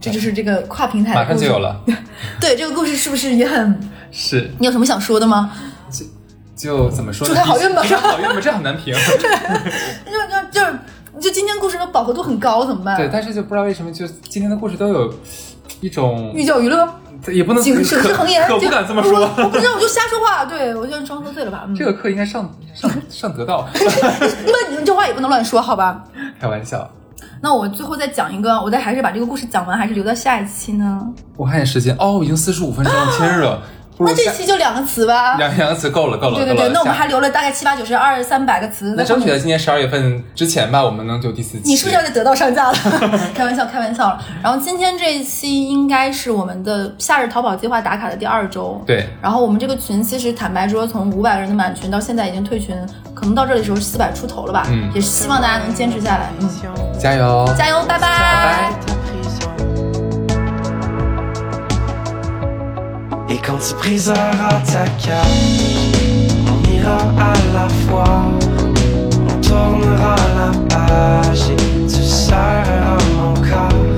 [0.00, 1.80] 这就是这个跨平台的马上就有了。
[2.40, 3.80] 对这个故事是不是也很？
[4.10, 5.52] 是，你有什么想说的吗？
[5.90, 6.04] 就
[6.56, 7.34] 就怎么说呢？
[7.34, 8.94] 祝他好运吧祝他好运吧，这很难评。
[10.06, 10.78] 就就就是
[11.20, 12.96] 就今天故事的饱和度很高，怎么办？
[12.96, 15.14] 对，但是就不知道为什么，就今天的故事都有
[15.80, 16.88] 一种寓教于乐。
[17.30, 19.20] 也不能警省之恒言，不敢这么说。
[19.20, 20.42] 我我不知道，我就瞎说话。
[20.46, 21.64] 对我就装喝醉了吧？
[21.68, 26.02] 嗯、这个课应该上上上得到，那你们这话也不能乱说，好吧？
[26.40, 26.90] 开玩笑。
[27.42, 31.08] 那我最后再讲一个，我再还是把这个故事讲完，还是留到下一期呢？
[31.36, 33.58] 我看见时间，哦，已经四十五分钟了， 天热。
[34.06, 35.36] 那这期就两个词吧。
[35.36, 38.94] 两两个词够了，够了，对对对，够了那我们还留了大概七八九十二三百个词。
[38.96, 41.62] 那争取在今年十二月份之前吧，我们能就第四期。
[41.64, 42.74] 你是不是要在得到上架了？
[43.34, 44.22] 开玩笑，开玩笑了。
[44.42, 48.82] 然后今天这一期应该是我们的夏日淘宝计划打卡的第二周。
[48.86, 52.76] 对，然后我们这个群其实坦白说，从五百个人的满群到现在已经退群，
[53.14, 54.66] 可能到这里时候四百出头了吧。
[54.70, 56.30] 嗯也是希望大家能坚持下来。
[56.40, 56.48] 嗯，
[56.98, 57.54] 加油！
[57.56, 58.72] 加油，拜拜拜。
[58.86, 58.99] 拜。
[63.30, 65.94] Et quand tu briseras ta cage,
[66.48, 68.24] on ira à la fois,
[69.28, 73.89] on tournera la page et tu serreras mon corps.